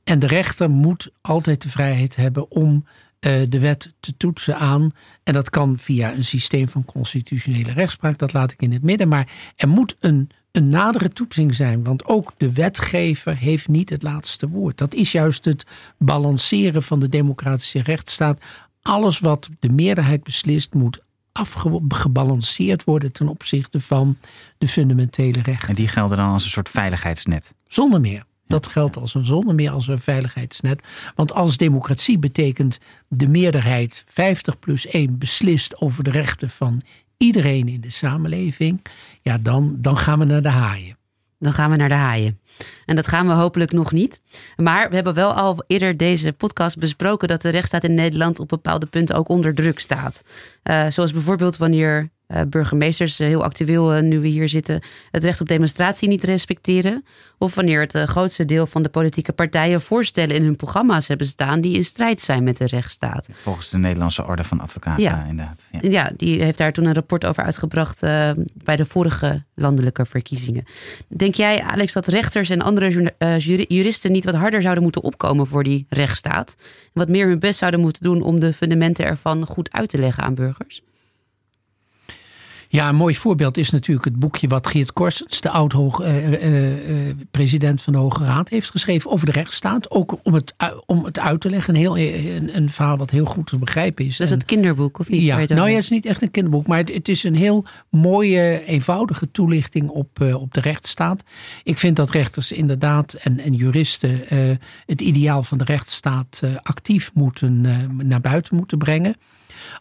En 0.04 0.20
de 0.20 0.28
rechter 0.28 0.70
moet 0.70 1.12
altijd 1.22 1.62
de 1.62 1.70
vrijheid 1.70 2.16
hebben 2.16 2.52
om 2.52 2.86
uh, 3.26 3.42
de 3.50 3.60
wet 3.60 3.94
te 4.00 4.18
toetsen 4.18 4.58
aan. 4.58 4.90
En 5.24 5.34
dat 5.34 5.50
kan 5.50 5.78
via 5.78 6.14
een 6.14 6.24
systeem 6.24 6.70
van 6.70 6.86
constitutionele 6.86 7.72
rechtspraak, 7.72 8.18
dat 8.18 8.34
laat 8.34 8.52
ik 8.52 8.62
in 8.62 8.72
het 8.72 8.84
midden. 8.84 9.08
Maar 9.08 9.32
er 9.56 9.68
moet 9.68 9.96
een 10.00 10.30
een 10.56 10.70
nadere 10.70 11.10
toetsing 11.10 11.56
zijn. 11.56 11.84
Want 11.84 12.06
ook 12.06 12.34
de 12.38 12.52
wetgever 12.52 13.38
heeft 13.38 13.68
niet 13.68 13.90
het 13.90 14.04
laatste 14.04 14.48
woord. 14.48 14.78
Dat 14.78 14.94
is 14.94 15.12
juist 15.12 15.46
het 15.46 15.66
balanceren 15.98 16.84
van 16.84 17.00
de 17.00 17.10
democratische 17.10 17.82
rechtsstaat. 17.82 18.40
Alles 18.82 19.20
wat 19.20 19.50
de 19.60 19.70
meerderheid 19.70 20.24
beslist 20.24 20.74
moet 20.74 21.00
afgebalanceerd 21.32 22.84
worden 22.84 23.12
ten 23.12 23.28
opzichte 23.28 23.80
van 23.80 24.18
de 24.58 24.68
fundamentele 24.68 25.42
rechten. 25.42 25.70
En 25.70 25.76
die 25.76 25.88
gelden 25.88 26.18
dan 26.18 26.30
als 26.30 26.44
een 26.44 26.50
soort 26.50 26.70
veiligheidsnet? 26.70 27.54
Zonder 27.68 28.02
meer. 28.02 28.26
Dat 28.48 28.68
geldt 28.68 28.98
als 28.98 29.14
een 29.14 29.26
zonder 29.26 29.56
meer 29.56 29.72
als 29.72 29.88
een 29.88 30.00
veiligheidsnet. 30.00 30.84
Want 31.16 31.34
als 31.34 31.58
democratie 31.58 32.20
betekent 32.20 32.78
de 33.08 33.28
meerderheid 33.28 34.04
50 34.08 34.60
plus 34.60 34.88
1 34.88 35.18
beslist 35.18 35.82
over 35.82 36.04
de 36.04 36.12
rechten 36.12 36.50
van 36.50 36.82
iedereen 37.18 37.68
in 37.68 37.82
de 37.82 37.92
samenleving, 37.92 38.86
ja, 39.22 39.38
dan, 39.38 39.76
dan 39.80 39.98
gaan 39.98 40.20
we 40.20 40.26
naar 40.26 40.42
de 40.42 40.50
haaien. 40.50 40.98
Dan 41.40 41.54
gaan 41.54 41.72
we 41.72 41.76
naar 41.76 41.90
de 41.90 41.96
haaien. 41.96 42.40
En 42.86 42.96
dat 42.96 43.08
gaan 43.08 43.28
we 43.28 43.34
hopelijk 43.34 43.72
nog 43.72 43.92
niet. 43.92 44.22
Maar 44.56 44.90
we 44.90 44.96
hebben 44.96 45.14
wel 45.14 45.34
al 45.34 45.64
eerder 45.68 45.98
deze 45.98 46.34
podcast 46.34 46.78
besproken 46.78 47.28
dat 47.28 47.42
de 47.42 47.50
rechtsstaat 47.50 47.84
in 47.84 47.94
Nederland 47.94 48.40
op 48.40 48.48
bepaalde 48.48 48.86
punten 48.86 49.16
ook 49.16 49.30
onder 49.30 49.56
druk 49.56 49.80
staat. 49.80 50.24
Uh, 50.64 50.86
zoals 50.90 51.14
bijvoorbeeld 51.14 51.58
wanneer 51.58 52.10
uh, 52.28 52.42
burgemeesters, 52.50 53.18
heel 53.18 53.44
actueel 53.44 54.02
nu 54.02 54.20
we 54.20 54.28
hier 54.28 54.50
zitten, 54.50 54.82
het 55.12 55.24
recht 55.24 55.42
op 55.42 55.48
demonstratie 55.48 56.08
niet 56.08 56.24
respecteren. 56.24 57.06
Of 57.38 57.56
wanneer 57.56 57.82
het 57.82 58.10
grootste 58.10 58.46
deel 58.46 58.68
van 58.68 58.84
de 58.84 58.90
politieke 58.90 59.34
partijen 59.34 59.82
voorstellen 59.82 60.36
in 60.36 60.44
hun 60.44 60.56
programma's 60.56 61.08
hebben 61.08 61.28
staan 61.28 61.62
die 61.62 61.76
in 61.76 61.86
strijd 61.86 62.22
zijn 62.22 62.44
met 62.44 62.58
de 62.58 62.68
rechtsstaat. 62.68 63.28
Volgens 63.32 63.70
de 63.70 63.78
Nederlandse 63.78 64.26
Orde 64.26 64.44
van 64.44 64.60
Advocaten, 64.60 65.04
ja. 65.04 65.26
inderdaad. 65.30 65.62
Ja. 65.72 65.80
ja. 65.82 66.12
die 66.18 66.44
heeft 66.44 66.58
daar 66.58 66.74
toen 66.74 66.86
een 66.86 66.94
rapport 66.94 67.26
over 67.26 67.44
uitgebracht 67.44 68.00
bij 68.54 68.76
de 68.76 68.86
vorige 68.86 69.44
landelijke 69.56 70.06
verkiezingen. 70.06 70.64
Denk 71.08 71.36
jij, 71.36 71.64
Alex, 71.64 71.94
dat 71.94 72.08
rechters 72.08 72.50
en 72.50 72.62
andere 72.62 73.14
juristen 73.68 74.12
niet 74.12 74.26
wat 74.26 74.36
harder 74.36 74.62
zouden 74.62 74.84
moeten 74.84 75.04
opkomen 75.04 75.48
voor 75.48 75.64
die 75.64 75.86
rechtsstaat? 75.90 76.56
Wat 76.94 77.10
meer 77.10 77.28
hun 77.28 77.40
best 77.40 77.60
zouden 77.60 77.80
moeten 77.80 78.04
doen 78.04 78.22
om 78.22 78.40
de 78.40 78.54
fundamenten 78.54 79.06
ervan 79.06 79.46
goed 79.46 79.72
uit 79.72 79.90
te 79.90 79.98
leggen 79.98 80.24
aan 80.24 80.36
burgers? 80.36 80.82
Ja, 82.76 82.90
een 82.90 82.96
mooi 82.96 83.16
voorbeeld 83.16 83.58
is 83.58 83.70
natuurlijk 83.70 84.06
het 84.06 84.20
boekje 84.20 84.48
wat 84.48 84.68
Geert 84.68 84.94
Korsens, 84.94 85.42
de 85.42 85.50
oud-president 85.50 87.64
uh, 87.64 87.80
uh, 87.80 87.84
van 87.84 87.94
de 87.94 88.00
Hoge 88.00 88.24
Raad, 88.24 88.50
heeft 88.50 88.70
geschreven 88.70 89.12
over 89.12 89.26
de 89.26 89.32
rechtsstaat. 89.32 89.92
Ook 89.92 90.20
om 90.24 90.34
het, 90.34 90.54
om 90.86 91.06
het 91.06 91.20
uit 91.20 91.42
te 91.42 91.50
leggen. 91.50 91.76
Een, 91.76 91.80
heel, 91.80 91.98
een, 91.98 92.56
een 92.56 92.70
verhaal 92.70 92.98
wat 92.98 93.12
heel 93.12 93.26
goed 93.26 93.48
te 93.48 93.58
begrijpen 93.58 94.06
is. 94.06 94.18
Dat 94.18 94.28
is 94.28 94.34
het 94.34 94.46
kinderboek, 94.46 95.00
of 95.00 95.10
niet? 95.10 95.26
Ja, 95.26 95.38
nou 95.38 95.70
ja, 95.70 95.76
het 95.76 95.84
is 95.84 95.90
niet 95.90 96.06
echt 96.06 96.22
een 96.22 96.32
kinderboek, 96.32 96.68
maar 96.68 96.78
het, 96.78 96.94
het 96.94 97.08
is 97.08 97.24
een 97.24 97.36
heel 97.36 97.66
mooie, 97.90 98.66
eenvoudige 98.66 99.32
toelichting 99.32 99.90
op, 99.90 100.22
op 100.22 100.54
de 100.54 100.62
rechtsstaat. 100.62 101.24
Ik 101.64 101.78
vind 101.78 101.96
dat 101.96 102.10
rechters 102.10 102.52
inderdaad 102.52 103.14
en, 103.14 103.40
en 103.40 103.54
juristen 103.54 104.22
het 104.86 105.02
ideaal 105.02 105.44
van 105.44 105.58
de 105.58 105.64
rechtsstaat 105.64 106.42
actief 106.62 107.12
moeten 107.14 107.62
naar 108.04 108.22
buiten 108.22 108.56
moeten 108.56 108.78
brengen. 108.78 109.16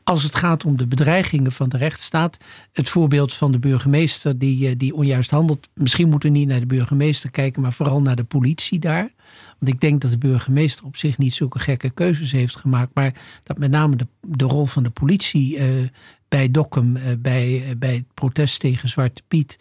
Als 0.04 0.22
het 0.22 0.34
gaat 0.34 0.64
om 0.64 0.76
de 0.76 0.86
bedreigingen 0.86 1.52
van 1.52 1.68
de 1.68 1.76
rechtsstaat, 1.76 2.38
het 2.72 2.88
voorbeeld 2.88 3.34
van 3.34 3.52
de 3.52 3.58
burgemeester 3.58 4.38
die, 4.38 4.68
eh, 4.68 4.74
die 4.76 4.94
onjuist 4.94 5.30
handelt. 5.30 5.68
Misschien 5.74 6.08
moeten 6.08 6.32
we 6.32 6.38
niet 6.38 6.48
naar 6.48 6.60
de 6.60 6.66
burgemeester 6.66 7.30
kijken, 7.30 7.62
maar 7.62 7.72
vooral 7.72 8.00
naar 8.00 8.16
de 8.16 8.24
politie 8.24 8.78
daar. 8.78 9.10
Want 9.58 9.72
ik 9.72 9.80
denk 9.80 10.00
dat 10.00 10.10
de 10.10 10.18
burgemeester 10.18 10.84
op 10.84 10.96
zich 10.96 11.18
niet 11.18 11.34
zulke 11.34 11.58
gekke 11.58 11.90
keuzes 11.90 12.32
heeft 12.32 12.56
gemaakt, 12.56 12.90
maar 12.94 13.14
dat 13.42 13.58
met 13.58 13.70
name 13.70 13.96
de, 13.96 14.06
de 14.20 14.44
rol 14.44 14.66
van 14.66 14.82
de 14.82 14.90
politie. 14.90 15.56
Uh, 15.56 15.88
bij 16.28 16.50
Dokkum, 16.50 16.96
uh, 16.96 17.02
bij, 17.18 17.74
bij 17.78 17.94
het 17.94 18.14
protest 18.14 18.60
tegen 18.60 18.88
Zwarte 18.88 19.22
Piet, 19.28 19.58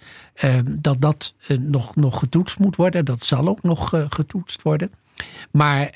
dat 0.65 1.01
dat 1.01 1.33
nog, 1.59 1.95
nog 1.95 2.19
getoetst 2.19 2.59
moet 2.59 2.75
worden. 2.75 3.05
Dat 3.05 3.23
zal 3.23 3.47
ook 3.47 3.63
nog 3.63 4.05
getoetst 4.09 4.61
worden. 4.61 4.91
Maar 5.51 5.93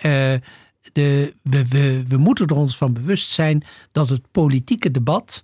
de, 0.93 1.34
we, 1.41 1.67
we, 1.67 2.04
we 2.08 2.17
moeten 2.17 2.47
er 2.47 2.56
ons 2.56 2.78
van 2.78 2.93
bewust 2.93 3.32
zijn 3.32 3.63
dat 3.91 4.10
het 4.10 4.32
politieke 4.32 4.91
debat 4.91 5.43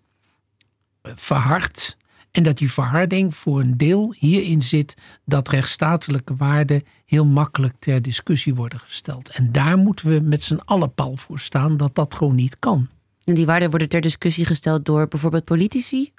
verhardt. 1.15 1.97
En 2.31 2.43
dat 2.43 2.57
die 2.57 2.71
verharding 2.71 3.35
voor 3.35 3.59
een 3.59 3.77
deel 3.77 4.15
hierin 4.17 4.61
zit 4.61 4.95
dat 5.25 5.49
rechtsstatelijke 5.49 6.35
waarden 6.35 6.83
heel 7.05 7.25
makkelijk 7.25 7.73
ter 7.79 8.01
discussie 8.01 8.55
worden 8.55 8.79
gesteld. 8.79 9.29
En 9.29 9.51
daar 9.51 9.77
moeten 9.77 10.07
we 10.07 10.19
met 10.19 10.43
z'n 10.43 10.61
allen 10.65 10.93
pal 10.93 11.17
voor 11.17 11.39
staan 11.39 11.77
dat 11.77 11.95
dat 11.95 12.15
gewoon 12.15 12.35
niet 12.35 12.59
kan. 12.59 12.89
En 13.23 13.33
die 13.33 13.45
waarden 13.45 13.69
worden 13.69 13.89
ter 13.89 14.01
discussie 14.01 14.45
gesteld 14.45 14.85
door 14.85 15.07
bijvoorbeeld 15.07 15.43
politici? 15.43 16.11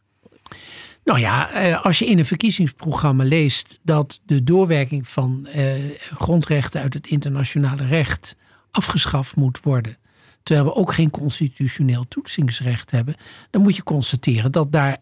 Nou 1.04 1.18
ja, 1.18 1.50
eh, 1.50 1.84
als 1.84 1.98
je 1.98 2.06
in 2.06 2.18
een 2.18 2.24
verkiezingsprogramma 2.24 3.24
leest 3.24 3.78
dat 3.82 4.20
de 4.26 4.44
doorwerking 4.44 5.08
van 5.08 5.46
eh, 5.46 5.72
grondrechten 6.14 6.80
uit 6.80 6.94
het 6.94 7.06
internationale 7.06 7.86
recht 7.86 8.36
afgeschaft 8.74 9.36
moet 9.36 9.60
worden. 9.60 9.96
Terwijl 10.42 10.66
we 10.66 10.74
ook 10.74 10.92
geen 10.92 11.10
constitutioneel 11.10 12.08
toetsingsrecht 12.08 12.90
hebben. 12.90 13.14
Dan 13.50 13.62
moet 13.62 13.76
je 13.76 13.82
constateren 13.82 14.52
dat 14.52 14.72
daar 14.72 14.96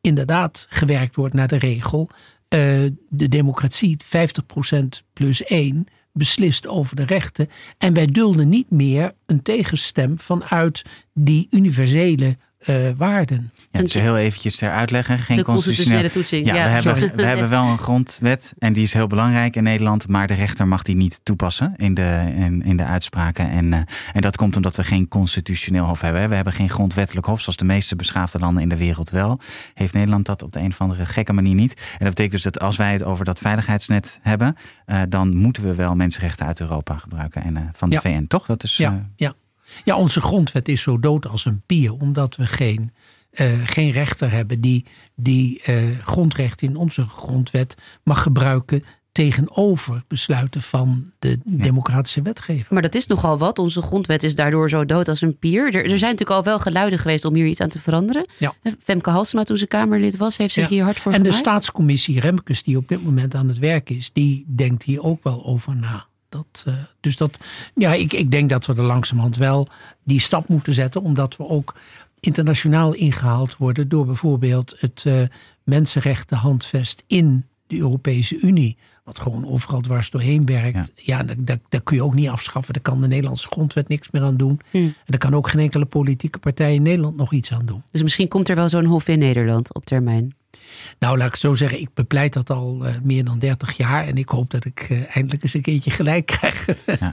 inderdaad 0.00 0.66
gewerkt 0.70 1.16
wordt 1.16 1.34
naar 1.34 1.48
de 1.48 1.58
regel. 1.58 2.10
Uh, 2.10 2.60
de 3.08 3.28
democratie, 3.28 3.96
50% 4.04 4.78
plus 5.12 5.44
1, 5.44 5.86
beslist 6.12 6.66
over 6.66 6.96
de 6.96 7.04
rechten. 7.04 7.48
En 7.78 7.92
wij 7.94 8.06
dulden 8.06 8.48
niet 8.48 8.70
meer 8.70 9.12
een 9.26 9.42
tegenstem 9.42 10.18
vanuit 10.18 10.82
die 11.14 11.46
universele 11.50 12.36
uh, 12.66 12.76
waarden. 12.96 13.50
Ja, 13.70 13.80
dus 13.80 13.94
heel 13.94 14.16
eventjes 14.16 14.56
ter 14.56 14.70
uitleggen. 14.70 15.18
Geen 15.18 15.36
de 15.36 15.42
constitutionele 15.42 16.10
toetsing. 16.10 16.46
Ja, 16.46 16.52
we, 16.52 16.58
hebben, 16.58 17.16
we 17.16 17.24
hebben 17.24 17.48
wel 17.48 17.66
een 17.66 17.78
grondwet 17.78 18.52
en 18.58 18.72
die 18.72 18.82
is 18.82 18.92
heel 18.92 19.06
belangrijk 19.06 19.56
in 19.56 19.62
Nederland. 19.62 20.08
Maar 20.08 20.26
de 20.26 20.34
rechter 20.34 20.68
mag 20.68 20.82
die 20.82 20.96
niet 20.96 21.20
toepassen 21.22 21.74
in 21.76 21.94
de, 21.94 22.32
in, 22.36 22.62
in 22.62 22.76
de 22.76 22.84
uitspraken. 22.84 23.50
En, 23.50 23.64
uh, 23.64 23.78
en 24.12 24.20
dat 24.20 24.36
komt 24.36 24.56
omdat 24.56 24.76
we 24.76 24.84
geen 24.84 25.08
constitutioneel 25.08 25.84
hof 25.84 26.00
hebben. 26.00 26.28
We 26.28 26.34
hebben 26.34 26.52
geen 26.52 26.70
grondwettelijk 26.70 27.26
hof 27.26 27.40
zoals 27.40 27.56
de 27.56 27.64
meeste 27.64 27.96
beschaafde 27.96 28.38
landen 28.38 28.62
in 28.62 28.68
de 28.68 28.76
wereld 28.76 29.10
wel. 29.10 29.40
Heeft 29.74 29.94
Nederland 29.94 30.26
dat 30.26 30.42
op 30.42 30.52
de 30.52 30.60
een 30.60 30.70
of 30.70 30.80
andere 30.80 31.06
gekke 31.06 31.32
manier 31.32 31.54
niet. 31.54 31.74
En 31.74 31.98
dat 31.98 32.08
betekent 32.08 32.32
dus 32.32 32.42
dat 32.42 32.60
als 32.60 32.76
wij 32.76 32.92
het 32.92 33.04
over 33.04 33.24
dat 33.24 33.38
veiligheidsnet 33.38 34.18
hebben... 34.22 34.56
Uh, 34.86 35.00
dan 35.08 35.36
moeten 35.36 35.62
we 35.62 35.74
wel 35.74 35.94
mensenrechten 35.94 36.46
uit 36.46 36.60
Europa 36.60 36.96
gebruiken 36.96 37.44
en 37.44 37.70
van 37.74 37.90
de 37.90 37.94
ja. 37.94 38.00
VN, 38.00 38.26
toch? 38.26 38.46
Dat 38.46 38.62
is, 38.62 38.76
ja, 38.76 39.08
ja. 39.84 39.96
Onze 39.96 40.20
grondwet 40.20 40.68
is 40.68 40.82
zo 40.82 40.98
dood 40.98 41.26
als 41.26 41.44
een 41.44 41.62
pier, 41.66 41.92
omdat 41.92 42.36
we 42.36 42.46
geen, 42.46 42.92
uh, 43.32 43.46
geen 43.64 43.90
rechter 43.90 44.30
hebben 44.30 44.60
die, 44.60 44.84
die 45.16 45.62
uh, 45.66 45.98
grondrechten 46.04 46.68
in 46.68 46.76
onze 46.76 47.04
grondwet 47.04 47.74
mag 48.02 48.22
gebruiken 48.22 48.84
tegenover 49.12 50.04
besluiten 50.08 50.62
van 50.62 51.12
de 51.18 51.38
democratische 51.44 52.22
wetgever. 52.22 52.66
Maar 52.74 52.82
dat 52.82 52.94
is 52.94 53.06
nogal 53.06 53.38
wat. 53.38 53.58
Onze 53.58 53.82
grondwet 53.82 54.22
is 54.22 54.34
daardoor 54.34 54.68
zo 54.68 54.84
dood 54.84 55.08
als 55.08 55.20
een 55.20 55.38
pier. 55.38 55.66
Er, 55.66 55.74
er 55.74 55.98
zijn 55.98 56.10
natuurlijk 56.10 56.30
al 56.30 56.44
wel 56.44 56.58
geluiden 56.58 56.98
geweest 56.98 57.24
om 57.24 57.34
hier 57.34 57.46
iets 57.46 57.60
aan 57.60 57.68
te 57.68 57.80
veranderen. 57.80 58.26
Ja. 58.36 58.54
Femke 58.82 59.10
Halsema, 59.10 59.42
toen 59.42 59.56
ze 59.56 59.66
Kamerlid 59.66 60.16
was, 60.16 60.36
heeft 60.36 60.54
zich 60.54 60.62
ja. 60.62 60.68
hier 60.68 60.84
hard 60.84 61.00
voor 61.00 61.12
En 61.12 61.18
gemaakt. 61.18 61.34
de 61.34 61.42
staatscommissie 61.42 62.20
Remkes, 62.20 62.62
die 62.62 62.76
op 62.76 62.88
dit 62.88 63.04
moment 63.04 63.34
aan 63.34 63.48
het 63.48 63.58
werk 63.58 63.90
is, 63.90 64.12
die 64.12 64.44
denkt 64.46 64.82
hier 64.82 65.02
ook 65.02 65.22
wel 65.22 65.46
over 65.46 65.76
na. 65.76 66.06
Dat, 66.28 66.64
uh, 66.68 66.74
dus 67.00 67.16
dat, 67.16 67.38
ja, 67.74 67.94
ik, 67.94 68.12
ik 68.12 68.30
denk 68.30 68.50
dat 68.50 68.66
we 68.66 68.74
er 68.74 68.82
langzamerhand 68.82 69.36
wel 69.36 69.68
die 70.04 70.20
stap 70.20 70.48
moeten 70.48 70.72
zetten, 70.72 71.02
omdat 71.02 71.36
we 71.36 71.48
ook 71.48 71.74
internationaal 72.20 72.94
ingehaald 72.94 73.56
worden 73.56 73.88
door 73.88 74.06
bijvoorbeeld 74.06 74.74
het 74.78 75.04
uh, 75.06 75.22
mensenrechtenhandvest 75.64 77.02
in 77.06 77.44
de 77.66 77.78
Europese 77.78 78.38
Unie. 78.40 78.76
Wat 79.04 79.20
gewoon 79.20 79.48
overal 79.48 79.80
dwars 79.80 80.10
doorheen 80.10 80.46
werkt. 80.46 80.76
Ja, 80.76 80.88
ja 80.94 81.22
dat, 81.22 81.36
dat, 81.38 81.58
dat, 81.68 81.82
kun 81.82 81.96
je 81.96 82.02
ook 82.02 82.14
niet 82.14 82.28
afschaffen. 82.28 82.72
Daar 82.72 82.82
kan 82.82 83.00
de 83.00 83.06
Nederlandse 83.06 83.48
grondwet 83.48 83.88
niks 83.88 84.10
meer 84.10 84.22
aan 84.22 84.36
doen. 84.36 84.60
Hmm. 84.70 84.82
En 84.82 84.94
daar 85.06 85.18
kan 85.18 85.34
ook 85.34 85.48
geen 85.48 85.60
enkele 85.60 85.84
politieke 85.84 86.38
partij 86.38 86.74
in 86.74 86.82
Nederland 86.82 87.16
nog 87.16 87.32
iets 87.32 87.52
aan 87.52 87.66
doen. 87.66 87.82
Dus 87.90 88.02
misschien 88.02 88.28
komt 88.28 88.48
er 88.48 88.56
wel 88.56 88.68
zo'n 88.68 88.84
hof 88.84 89.08
in 89.08 89.18
Nederland 89.18 89.74
op 89.74 89.86
termijn. 89.86 90.34
Nou, 90.98 91.16
laat 91.16 91.26
ik 91.26 91.32
het 91.32 91.40
zo 91.40 91.54
zeggen, 91.54 91.80
ik 91.80 91.94
bepleit 91.94 92.32
dat 92.32 92.50
al 92.50 92.86
uh, 92.86 92.94
meer 93.02 93.24
dan 93.24 93.38
30 93.38 93.76
jaar. 93.76 94.06
En 94.06 94.16
ik 94.16 94.28
hoop 94.28 94.50
dat 94.50 94.64
ik 94.64 94.86
uh, 94.90 95.16
eindelijk 95.16 95.42
eens 95.42 95.54
een 95.54 95.62
keertje 95.62 95.90
gelijk 95.90 96.26
krijg. 96.26 96.66
Ja, 97.00 97.12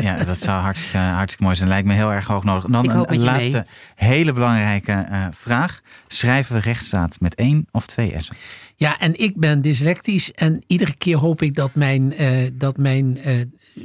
ja 0.00 0.24
dat 0.24 0.40
zou 0.40 0.60
hartstikke, 0.60 0.98
hartstikke 0.98 1.42
mooi 1.42 1.56
zijn. 1.56 1.68
Lijkt 1.68 1.86
me 1.86 1.94
heel 1.94 2.12
erg 2.12 2.26
hoog 2.26 2.44
nodig. 2.44 2.64
Dan 2.64 2.84
ik 2.84 2.92
een, 2.92 3.12
een 3.12 3.22
laatste 3.22 3.66
mee. 3.96 4.08
hele 4.10 4.32
belangrijke 4.32 5.06
uh, 5.10 5.26
vraag. 5.32 5.80
Schrijven 6.06 6.54
we 6.54 6.60
rechtsstaat 6.60 7.20
met 7.20 7.34
één 7.34 7.66
of 7.70 7.86
twee 7.86 8.14
S'en? 8.16 8.36
Ja, 8.76 8.98
en 8.98 9.20
ik 9.20 9.36
ben 9.36 9.62
dyslectisch. 9.62 10.32
En 10.32 10.62
iedere 10.66 10.94
keer 10.94 11.16
hoop 11.16 11.42
ik 11.42 11.54
dat 11.54 11.74
mijn, 11.74 12.14
dat 12.52 12.76
mijn 12.76 13.18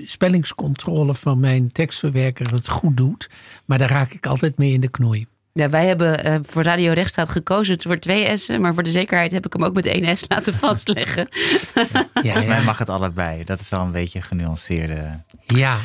spellingscontrole 0.05 1.15
van 1.15 1.39
mijn 1.39 1.71
tekstverwerker 1.71 2.53
het 2.53 2.69
goed 2.69 2.97
doet. 2.97 3.29
Maar 3.65 3.77
daar 3.77 3.89
raak 3.89 4.11
ik 4.11 4.25
altijd 4.25 4.57
mee 4.57 4.73
in 4.73 4.81
de 4.81 4.89
knoei. 4.89 5.27
Ja, 5.59 5.69
wij 5.69 5.85
hebben 5.85 6.27
uh, 6.27 6.35
voor 6.41 6.63
Radio 6.63 6.93
Rechtsstaat 6.93 7.29
gekozen 7.29 7.81
voor 7.81 7.99
twee 7.99 8.37
S'en. 8.37 8.61
Maar 8.61 8.73
voor 8.73 8.83
de 8.83 8.91
zekerheid 8.91 9.31
heb 9.31 9.45
ik 9.45 9.53
hem 9.53 9.63
ook 9.63 9.73
met 9.73 9.85
één 9.85 10.17
S 10.17 10.25
laten 10.27 10.53
vastleggen. 10.67 11.27
Ja, 11.73 12.05
Volgens 12.13 12.45
mij 12.45 12.61
mag 12.61 12.77
het 12.77 12.89
allebei. 12.89 13.43
Dat 13.43 13.59
is 13.59 13.69
wel 13.69 13.79
een 13.79 13.91
beetje 13.91 14.21
genuanceerde. 14.21 15.19
Ja. 15.45 15.77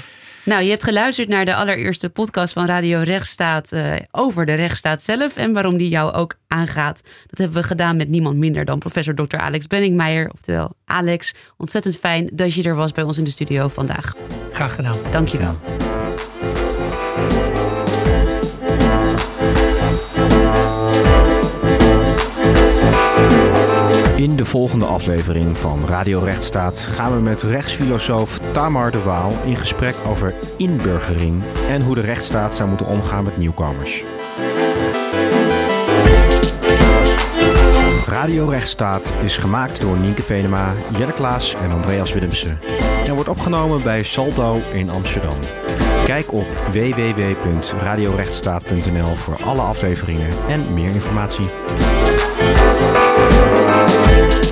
Nou, 0.45 0.63
je 0.63 0.71
hebt 0.71 0.85
geluisterd 0.85 1.29
naar 1.29 1.45
de 1.45 1.55
allereerste 1.55 2.09
podcast 2.09 2.53
van 2.53 2.67
Radio 2.67 3.01
Rechtsstaat 3.01 3.73
uh, 3.73 3.95
over 4.11 4.47
de 4.47 4.55
rechtsstaat 4.55 5.03
zelf 5.03 5.37
en 5.37 5.53
waarom 5.53 5.77
die 5.77 5.89
jou 5.89 6.13
ook 6.13 6.35
aangaat. 6.49 7.01
Dat 7.27 7.39
hebben 7.39 7.61
we 7.61 7.67
gedaan 7.67 7.97
met 7.97 8.09
niemand 8.09 8.37
minder 8.37 8.65
dan 8.65 8.79
professor 8.79 9.15
Dr. 9.15 9.37
Alex 9.37 9.67
Benningmeijer. 9.67 10.31
Oftewel 10.33 10.75
Alex, 10.85 11.35
ontzettend 11.57 11.97
fijn 11.97 12.31
dat 12.33 12.55
je 12.55 12.63
er 12.63 12.75
was 12.75 12.93
bij 12.93 13.05
ons 13.05 13.19
in 13.19 13.25
de 13.25 13.31
studio 13.31 13.69
vandaag. 13.69 14.15
Graag 14.53 14.75
gedaan. 14.75 14.97
Dank 15.11 15.29
je 15.29 15.39
wel. 15.39 15.59
In 24.21 24.37
de 24.37 24.45
volgende 24.45 24.85
aflevering 24.85 25.59
van 25.59 25.87
Radio 25.87 26.21
Rechtsstaat 26.21 26.79
gaan 26.79 27.15
we 27.15 27.21
met 27.21 27.43
rechtsfilosoof 27.43 28.39
Tamar 28.53 28.91
de 28.91 29.03
Waal 29.03 29.33
in 29.45 29.57
gesprek 29.57 29.95
over 30.07 30.35
inburgering 30.57 31.43
en 31.69 31.83
hoe 31.83 31.95
de 31.95 32.01
rechtsstaat 32.01 32.55
zou 32.55 32.69
moeten 32.69 32.87
omgaan 32.87 33.25
met 33.25 33.37
nieuwkomers. 33.37 34.05
Radio 38.07 38.49
Rechtsstaat 38.49 39.13
is 39.23 39.37
gemaakt 39.37 39.81
door 39.81 39.99
Nienke 39.99 40.23
Venema, 40.23 40.73
Jelle 40.99 41.13
Klaas 41.13 41.55
en 41.55 41.71
Andreas 41.71 42.13
Willemsen 42.13 42.61
en 43.07 43.15
wordt 43.15 43.29
opgenomen 43.29 43.83
bij 43.83 44.03
Salto 44.03 44.61
in 44.73 44.91
Amsterdam. 44.91 45.37
Kijk 46.05 46.33
op 46.33 46.47
www.radiorechtsstaat.nl 46.73 49.15
voor 49.15 49.37
alle 49.45 49.63
afleveringen 49.63 50.31
en 50.49 50.75
meer 50.75 50.91
informatie. 50.91 51.49
Thank 54.21 54.45
you. 54.45 54.50